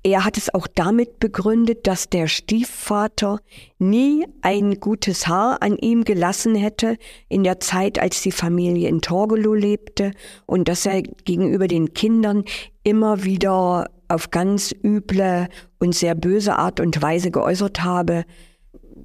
Er 0.06 0.26
hat 0.26 0.38
es 0.38 0.54
auch 0.54 0.68
damit 0.68 1.20
begründet, 1.20 1.88
dass 1.88 2.10
der 2.10 2.28
Stiefvater 2.28 3.40
nie 3.80 4.26
ein 4.42 4.82
gutes 4.82 5.28
Haar 5.28 5.62
an 5.62 5.78
ihm 5.78 6.04
gelassen 6.04 6.56
hätte 6.56 6.98
in 7.30 7.46
der 7.46 7.62
Zeit, 7.62 8.00
als 8.00 8.22
die 8.22 8.34
Familie 8.34 8.90
in 8.90 9.02
Torgelow 9.02 9.54
lebte 9.54 10.12
und 10.46 10.68
dass 10.68 10.86
er 10.86 11.04
gegenüber 11.04 11.70
den 11.70 11.94
Kindern 11.94 12.44
immer 12.84 13.24
wieder 13.24 13.90
auf 14.10 14.30
ganz 14.30 14.76
üble 14.84 15.48
und 15.80 15.96
sehr 15.96 16.16
böse 16.16 16.58
Art 16.58 16.82
und 16.82 17.02
Weise 17.02 17.32
geäußert 17.32 17.82
habe, 17.82 18.26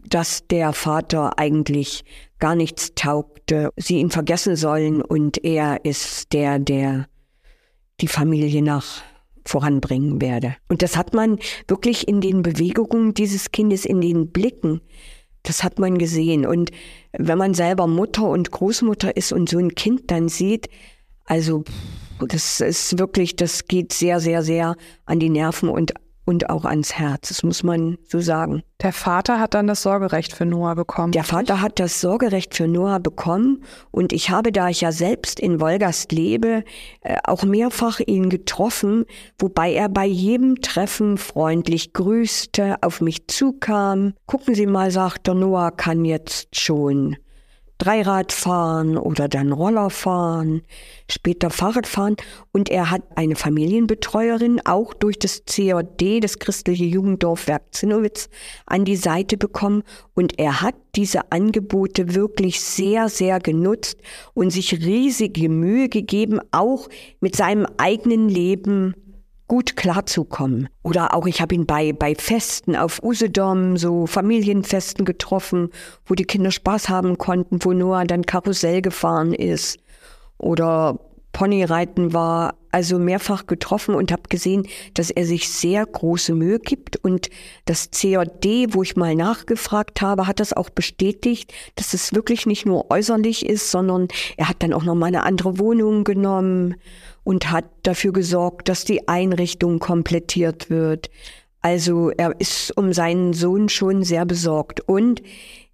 dass 0.08 0.46
der 0.46 0.72
Vater 0.72 1.38
eigentlich 1.38 2.04
gar 2.38 2.54
nichts 2.54 2.94
taugte, 2.94 3.70
sie 3.76 3.98
ihn 3.98 4.10
vergessen 4.10 4.56
sollen 4.56 5.02
und 5.02 5.44
er 5.44 5.84
ist 5.84 6.32
der, 6.32 6.58
der 6.58 7.06
die 8.00 8.08
Familie 8.08 8.62
nach 8.62 9.02
voranbringen 9.44 10.20
werde. 10.20 10.56
Und 10.68 10.82
das 10.82 10.96
hat 10.96 11.14
man 11.14 11.38
wirklich 11.66 12.06
in 12.06 12.20
den 12.20 12.42
Bewegungen 12.42 13.14
dieses 13.14 13.50
Kindes, 13.50 13.84
in 13.84 14.00
den 14.00 14.30
Blicken, 14.30 14.80
das 15.42 15.64
hat 15.64 15.78
man 15.78 15.98
gesehen. 15.98 16.46
Und 16.46 16.70
wenn 17.12 17.38
man 17.38 17.54
selber 17.54 17.86
Mutter 17.86 18.28
und 18.28 18.50
Großmutter 18.50 19.16
ist 19.16 19.32
und 19.32 19.48
so 19.48 19.58
ein 19.58 19.74
Kind 19.74 20.10
dann 20.10 20.28
sieht, 20.28 20.68
also 21.24 21.64
das 22.26 22.60
ist 22.60 22.98
wirklich, 22.98 23.36
das 23.36 23.66
geht 23.66 23.92
sehr, 23.92 24.20
sehr, 24.20 24.42
sehr 24.42 24.76
an 25.06 25.20
die 25.20 25.30
Nerven 25.30 25.68
und 25.68 25.94
und 26.28 26.50
auch 26.50 26.66
ans 26.66 26.92
Herz. 26.92 27.28
Das 27.28 27.42
muss 27.42 27.62
man 27.62 27.96
so 28.06 28.20
sagen. 28.20 28.62
Der 28.82 28.92
Vater 28.92 29.40
hat 29.40 29.54
dann 29.54 29.66
das 29.66 29.82
Sorgerecht 29.82 30.34
für 30.34 30.44
Noah 30.44 30.74
bekommen. 30.74 31.12
Der 31.12 31.24
Vater 31.24 31.62
hat 31.62 31.80
das 31.80 32.02
Sorgerecht 32.02 32.54
für 32.54 32.68
Noah 32.68 33.00
bekommen 33.00 33.64
und 33.90 34.12
ich 34.12 34.28
habe, 34.28 34.52
da 34.52 34.68
ich 34.68 34.82
ja 34.82 34.92
selbst 34.92 35.40
in 35.40 35.58
Wolgast 35.58 36.12
lebe, 36.12 36.64
äh, 37.00 37.16
auch 37.24 37.44
mehrfach 37.44 38.00
ihn 38.00 38.28
getroffen, 38.28 39.06
wobei 39.38 39.72
er 39.72 39.88
bei 39.88 40.04
jedem 40.04 40.60
Treffen 40.60 41.16
freundlich 41.16 41.94
grüßte, 41.94 42.76
auf 42.82 43.00
mich 43.00 43.26
zukam. 43.28 44.12
Gucken 44.26 44.54
Sie 44.54 44.66
mal, 44.66 44.90
sagt 44.90 45.28
der 45.28 45.34
Noah 45.34 45.70
kann 45.70 46.04
jetzt 46.04 46.54
schon 46.54 47.16
Dreirad 47.78 48.32
fahren 48.32 48.98
oder 48.98 49.28
dann 49.28 49.52
Roller 49.52 49.88
fahren, 49.88 50.62
später 51.08 51.48
Fahrrad 51.50 51.86
fahren. 51.86 52.16
Und 52.52 52.68
er 52.70 52.90
hat 52.90 53.02
eine 53.14 53.36
Familienbetreuerin 53.36 54.60
auch 54.66 54.94
durch 54.94 55.18
das 55.18 55.44
COD, 55.46 56.22
das 56.22 56.40
christliche 56.40 56.84
Jugenddorfwerk 56.84 57.62
Zinnowitz, 57.70 58.28
an 58.66 58.84
die 58.84 58.96
Seite 58.96 59.36
bekommen. 59.36 59.84
Und 60.14 60.38
er 60.40 60.60
hat 60.60 60.74
diese 60.96 61.30
Angebote 61.30 62.16
wirklich 62.16 62.60
sehr, 62.60 63.08
sehr 63.08 63.38
genutzt 63.38 63.98
und 64.34 64.50
sich 64.50 64.72
riesige 64.72 65.48
Mühe 65.48 65.88
gegeben, 65.88 66.40
auch 66.50 66.88
mit 67.20 67.36
seinem 67.36 67.66
eigenen 67.76 68.28
Leben 68.28 68.94
gut 69.48 69.76
klarzukommen. 69.76 70.68
Oder 70.82 71.14
auch 71.14 71.26
ich 71.26 71.40
habe 71.40 71.54
ihn 71.54 71.66
bei, 71.66 71.92
bei 71.92 72.14
Festen 72.14 72.76
auf 72.76 73.02
Usedom, 73.02 73.76
so 73.76 74.06
Familienfesten 74.06 75.04
getroffen, 75.04 75.70
wo 76.06 76.14
die 76.14 76.24
Kinder 76.24 76.50
Spaß 76.50 76.88
haben 76.88 77.18
konnten, 77.18 77.64
wo 77.64 77.72
Noah 77.72 78.04
dann 78.04 78.26
Karussell 78.26 78.82
gefahren 78.82 79.32
ist 79.32 79.78
oder 80.38 81.00
Ponyreiten 81.32 82.12
war, 82.12 82.54
also 82.70 82.98
mehrfach 82.98 83.46
getroffen 83.46 83.94
und 83.94 84.12
habe 84.12 84.22
gesehen, 84.28 84.66
dass 84.94 85.10
er 85.10 85.24
sich 85.24 85.48
sehr 85.48 85.84
große 85.86 86.34
Mühe 86.34 86.58
gibt 86.58 86.96
und 86.96 87.30
das 87.64 87.90
COD, 87.90 88.74
wo 88.74 88.82
ich 88.82 88.96
mal 88.96 89.14
nachgefragt 89.14 90.00
habe, 90.00 90.26
hat 90.26 90.40
das 90.40 90.52
auch 90.52 90.70
bestätigt, 90.70 91.52
dass 91.76 91.94
es 91.94 92.14
wirklich 92.14 92.46
nicht 92.46 92.66
nur 92.66 92.90
äußerlich 92.90 93.46
ist, 93.46 93.70
sondern 93.70 94.08
er 94.36 94.48
hat 94.48 94.62
dann 94.62 94.72
auch 94.72 94.84
noch 94.84 94.94
mal 94.94 95.06
eine 95.06 95.22
andere 95.22 95.58
Wohnung 95.58 96.04
genommen 96.04 96.76
und 97.24 97.50
hat 97.50 97.66
dafür 97.82 98.12
gesorgt, 98.12 98.68
dass 98.68 98.84
die 98.84 99.08
Einrichtung 99.08 99.78
komplettiert 99.78 100.70
wird. 100.70 101.10
Also 101.60 102.10
er 102.10 102.38
ist 102.40 102.76
um 102.76 102.92
seinen 102.92 103.32
Sohn 103.32 103.68
schon 103.68 104.02
sehr 104.02 104.24
besorgt. 104.24 104.80
Und 104.80 105.22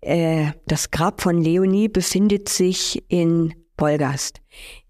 äh, 0.01 0.47
das 0.67 0.91
Grab 0.91 1.21
von 1.21 1.41
Leonie 1.41 1.89
befindet 1.89 2.49
sich 2.49 3.05
in 3.09 3.55
Wolgast. 3.77 4.41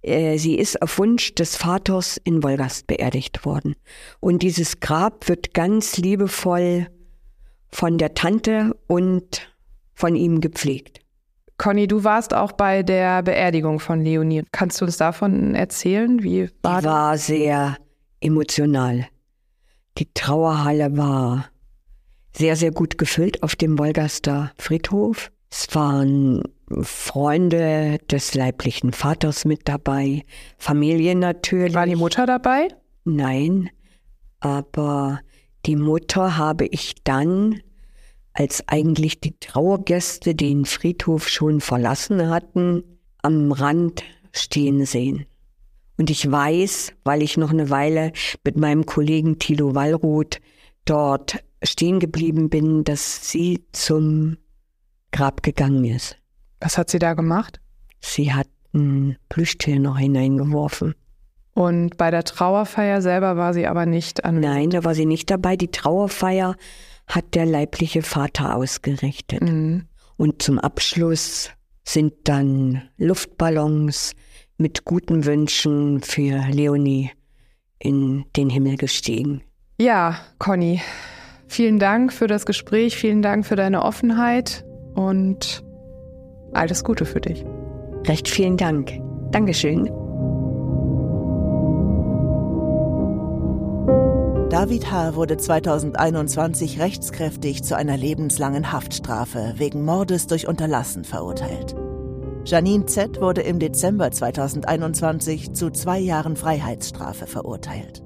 Äh, 0.05 0.37
sie 0.39 0.57
ist 0.57 0.81
auf 0.83 0.99
Wunsch 0.99 1.35
des 1.35 1.57
Vaters 1.57 2.21
in 2.25 2.43
Wolgast 2.43 2.87
beerdigt 2.87 3.45
worden. 3.45 3.75
Und 4.21 4.43
dieses 4.43 4.81
Grab 4.81 5.29
wird 5.29 5.55
ganz 5.55 5.97
liebevoll 5.97 6.89
von 7.71 7.99
der 7.99 8.15
Tante 8.15 8.77
und 8.87 9.51
von 9.95 10.15
ihm 10.15 10.41
gepflegt. 10.41 11.01
Conny, 11.57 11.87
du 11.87 12.05
warst 12.05 12.35
auch 12.35 12.53
bei 12.53 12.83
der 12.83 13.23
Beerdigung 13.23 13.81
von 13.81 14.03
Leonie. 14.03 14.43
Kannst 14.53 14.81
du 14.81 14.85
uns 14.85 14.97
davon 14.97 15.55
erzählen? 15.55 16.23
Wie 16.23 16.51
war 16.63 16.81
Die 16.81 16.87
war 16.87 17.19
sehr 17.19 17.77
emotional. 18.21 19.07
Die 19.99 20.13
Trauerhalle 20.13 20.97
war 20.97 21.47
sehr, 22.37 22.57
sehr 22.57 22.73
gut 22.73 22.99
gefüllt 22.99 23.43
auf 23.45 23.55
dem 23.55 23.79
Wolgaster 23.79 24.53
Friedhof. 24.59 25.31
Es 25.51 25.73
waren 25.75 26.43
Freunde 26.83 27.99
des 28.11 28.35
leiblichen 28.35 28.93
Vaters 28.93 29.45
mit 29.45 29.69
dabei, 29.69 30.25
Familie 30.59 31.15
natürlich. 31.15 31.75
War 31.75 31.87
die 31.87 31.97
Mutter 31.97 32.27
dabei? 32.27 32.69
Nein, 33.05 33.71
aber 34.41 35.21
die 35.67 35.77
Mutter 35.77 36.37
habe 36.37 36.67
ich 36.67 36.95
dann 37.05 37.61
als 38.33 38.65
eigentlich 38.67 39.21
die 39.21 39.39
Trauergäste 39.39 40.35
den 40.35 40.65
Friedhof 40.65 41.29
schon 41.29 41.61
verlassen 41.61 42.29
hatten, 42.29 42.83
am 43.23 43.53
Rand 43.53 44.03
stehen 44.33 44.85
sehen. 44.85 45.27
Und 45.97 46.11
ich 46.11 46.31
weiß, 46.31 46.93
weil 47.05 47.23
ich 47.23 47.37
noch 47.37 47.51
eine 47.51 47.71
Weile 47.71 48.13
mit 48.43 48.57
meinem 48.57 48.85
Kollegen 48.85 49.39
Thilo 49.39 49.75
Wallroth 49.75 50.41
dort 50.85 51.45
stehen 51.63 52.01
geblieben 52.01 52.51
bin, 52.51 52.85
dass 52.85 53.31
sie 53.31 53.65
zum 53.73 54.37
Grab 55.13 55.43
gegangen 55.43 55.85
ist. 55.85 56.19
Was 56.65 56.79
hat 56.79 56.89
sie 56.89 56.99
da 56.99 57.13
gemacht? 57.13 57.61
Sie 58.01 58.33
hat 58.33 58.49
ein 58.73 59.19
Plüschtier 59.29 59.79
noch 59.79 59.99
hineingeworfen. 59.99 60.95
Und 61.53 61.99
bei 61.99 62.11
der 62.11 62.25
Trauerfeier 62.25 63.03
selber 63.03 63.37
war 63.37 63.53
sie 63.53 63.67
aber 63.67 63.85
nicht 63.85 64.25
an. 64.25 64.41
Nein, 64.41 64.71
da 64.71 64.83
war 64.83 64.95
sie 64.95 65.05
nicht 65.05 65.31
dabei. 65.31 65.57
Die 65.57 65.71
Trauerfeier 65.71 66.57
hat 67.07 67.35
der 67.35 67.45
leibliche 67.45 68.01
Vater 68.01 68.57
ausgerichtet. 68.57 69.43
Mhm. 69.43 69.85
Und 70.17 70.41
zum 70.41 70.59
Abschluss 70.59 71.51
sind 71.85 72.15
dann 72.25 72.83
Luftballons 72.97 74.15
mit 74.57 74.87
guten 74.87 75.27
Wünschen 75.27 76.01
für 76.01 76.47
Leonie 76.51 77.11
in 77.79 78.25
den 78.37 78.49
Himmel 78.49 78.79
gestiegen. 78.79 79.43
Ja, 79.79 80.17
Conny, 80.39 80.81
vielen 81.47 81.79
Dank 81.79 82.11
für 82.11 82.27
das 82.27 82.47
Gespräch, 82.47 82.97
vielen 82.97 83.21
Dank 83.21 83.45
für 83.45 83.57
deine 83.57 83.83
Offenheit 83.83 84.65
und 84.95 85.64
alles 86.55 86.85
Gute 86.85 87.05
für 87.05 87.21
dich. 87.21 87.45
Recht 88.07 88.29
vielen 88.29 88.57
Dank. 88.57 88.93
Dankeschön. 89.31 89.91
David 94.51 94.93
H. 94.93 95.17
wurde 95.17 95.37
2021 95.37 96.79
rechtskräftig 96.79 97.65
zu 97.65 97.77
einer 97.77 97.97
lebenslangen 97.97 98.71
Haftstrafe 98.71 99.55
wegen 99.57 99.85
Mordes 99.85 100.29
durch 100.29 100.47
Unterlassen 100.47 101.03
verurteilt. 101.03 101.75
Janine 102.45 102.87
Z. 102.87 103.21
wurde 103.21 103.41
im 103.41 103.59
Dezember 103.59 104.11
2021 104.11 105.55
zu 105.55 105.71
zwei 105.71 105.99
Jahren 105.99 106.37
Freiheitsstrafe 106.37 107.27
verurteilt. 107.27 108.05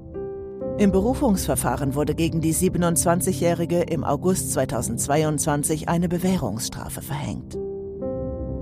Im 0.79 0.91
Berufungsverfahren 0.91 1.93
wurde 1.93 2.15
gegen 2.15 2.39
die 2.39 2.55
27-Jährige 2.55 3.81
im 3.81 4.03
August 4.03 4.53
2022 4.53 5.89
eine 5.89 6.07
Bewährungsstrafe 6.07 7.01
verhängt. 7.01 7.57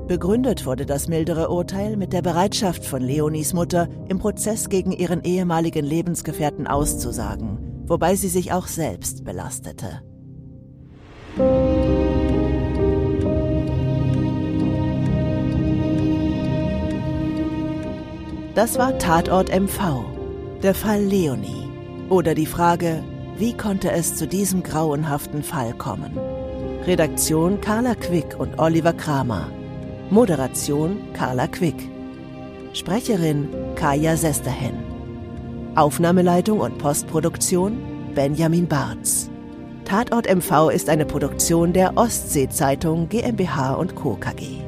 Begründet 0.08 0.66
wurde 0.66 0.86
das 0.86 1.08
mildere 1.08 1.50
Urteil 1.50 1.98
mit 1.98 2.14
der 2.14 2.22
Bereitschaft 2.22 2.86
von 2.86 3.02
Leonis 3.02 3.54
Mutter, 3.54 3.90
im 4.08 4.20
Prozess 4.20 4.70
gegen 4.70 4.92
ihren 4.92 5.24
ehemaligen 5.24 5.86
Lebensgefährten 5.86 6.68
auszusagen 6.68 7.68
wobei 7.88 8.16
sie 8.16 8.28
sich 8.28 8.52
auch 8.52 8.68
selbst 8.68 9.24
belastete. 9.24 10.02
Das 18.56 18.78
war 18.80 18.98
Tatort 18.98 19.50
MV, 19.50 20.06
der 20.64 20.74
Fall 20.74 21.04
Leonie 21.04 21.70
oder 22.10 22.34
die 22.34 22.48
Frage, 22.48 23.04
wie 23.38 23.56
konnte 23.56 23.92
es 23.92 24.16
zu 24.16 24.28
diesem 24.28 24.64
grauenhaften 24.64 25.44
Fall 25.44 25.74
kommen? 25.74 26.18
Redaktion 26.88 27.62
Carla 27.62 27.94
Quick 27.94 28.40
und 28.40 28.58
Oliver 28.58 28.94
Kramer. 28.94 29.52
Moderation 30.10 31.12
Carla 31.12 31.48
Quick. 31.50 31.76
Sprecherin 32.72 33.50
Kaya 33.76 34.16
Sesterhen. 34.16 34.78
Aufnahmeleitung 35.76 36.62
und 36.62 36.78
Postproduktion 36.78 37.78
Benjamin 38.16 38.68
Barz. 38.68 39.30
Tatort 39.84 40.34
MV 40.34 40.70
ist 40.70 40.88
eine 40.88 41.06
Produktion 41.06 41.74
der 41.74 41.98
Ostsee-Zeitung 41.98 43.10
GmbH 43.10 43.74
und 43.74 43.96
Co. 43.96 44.16
KG. 44.16 44.67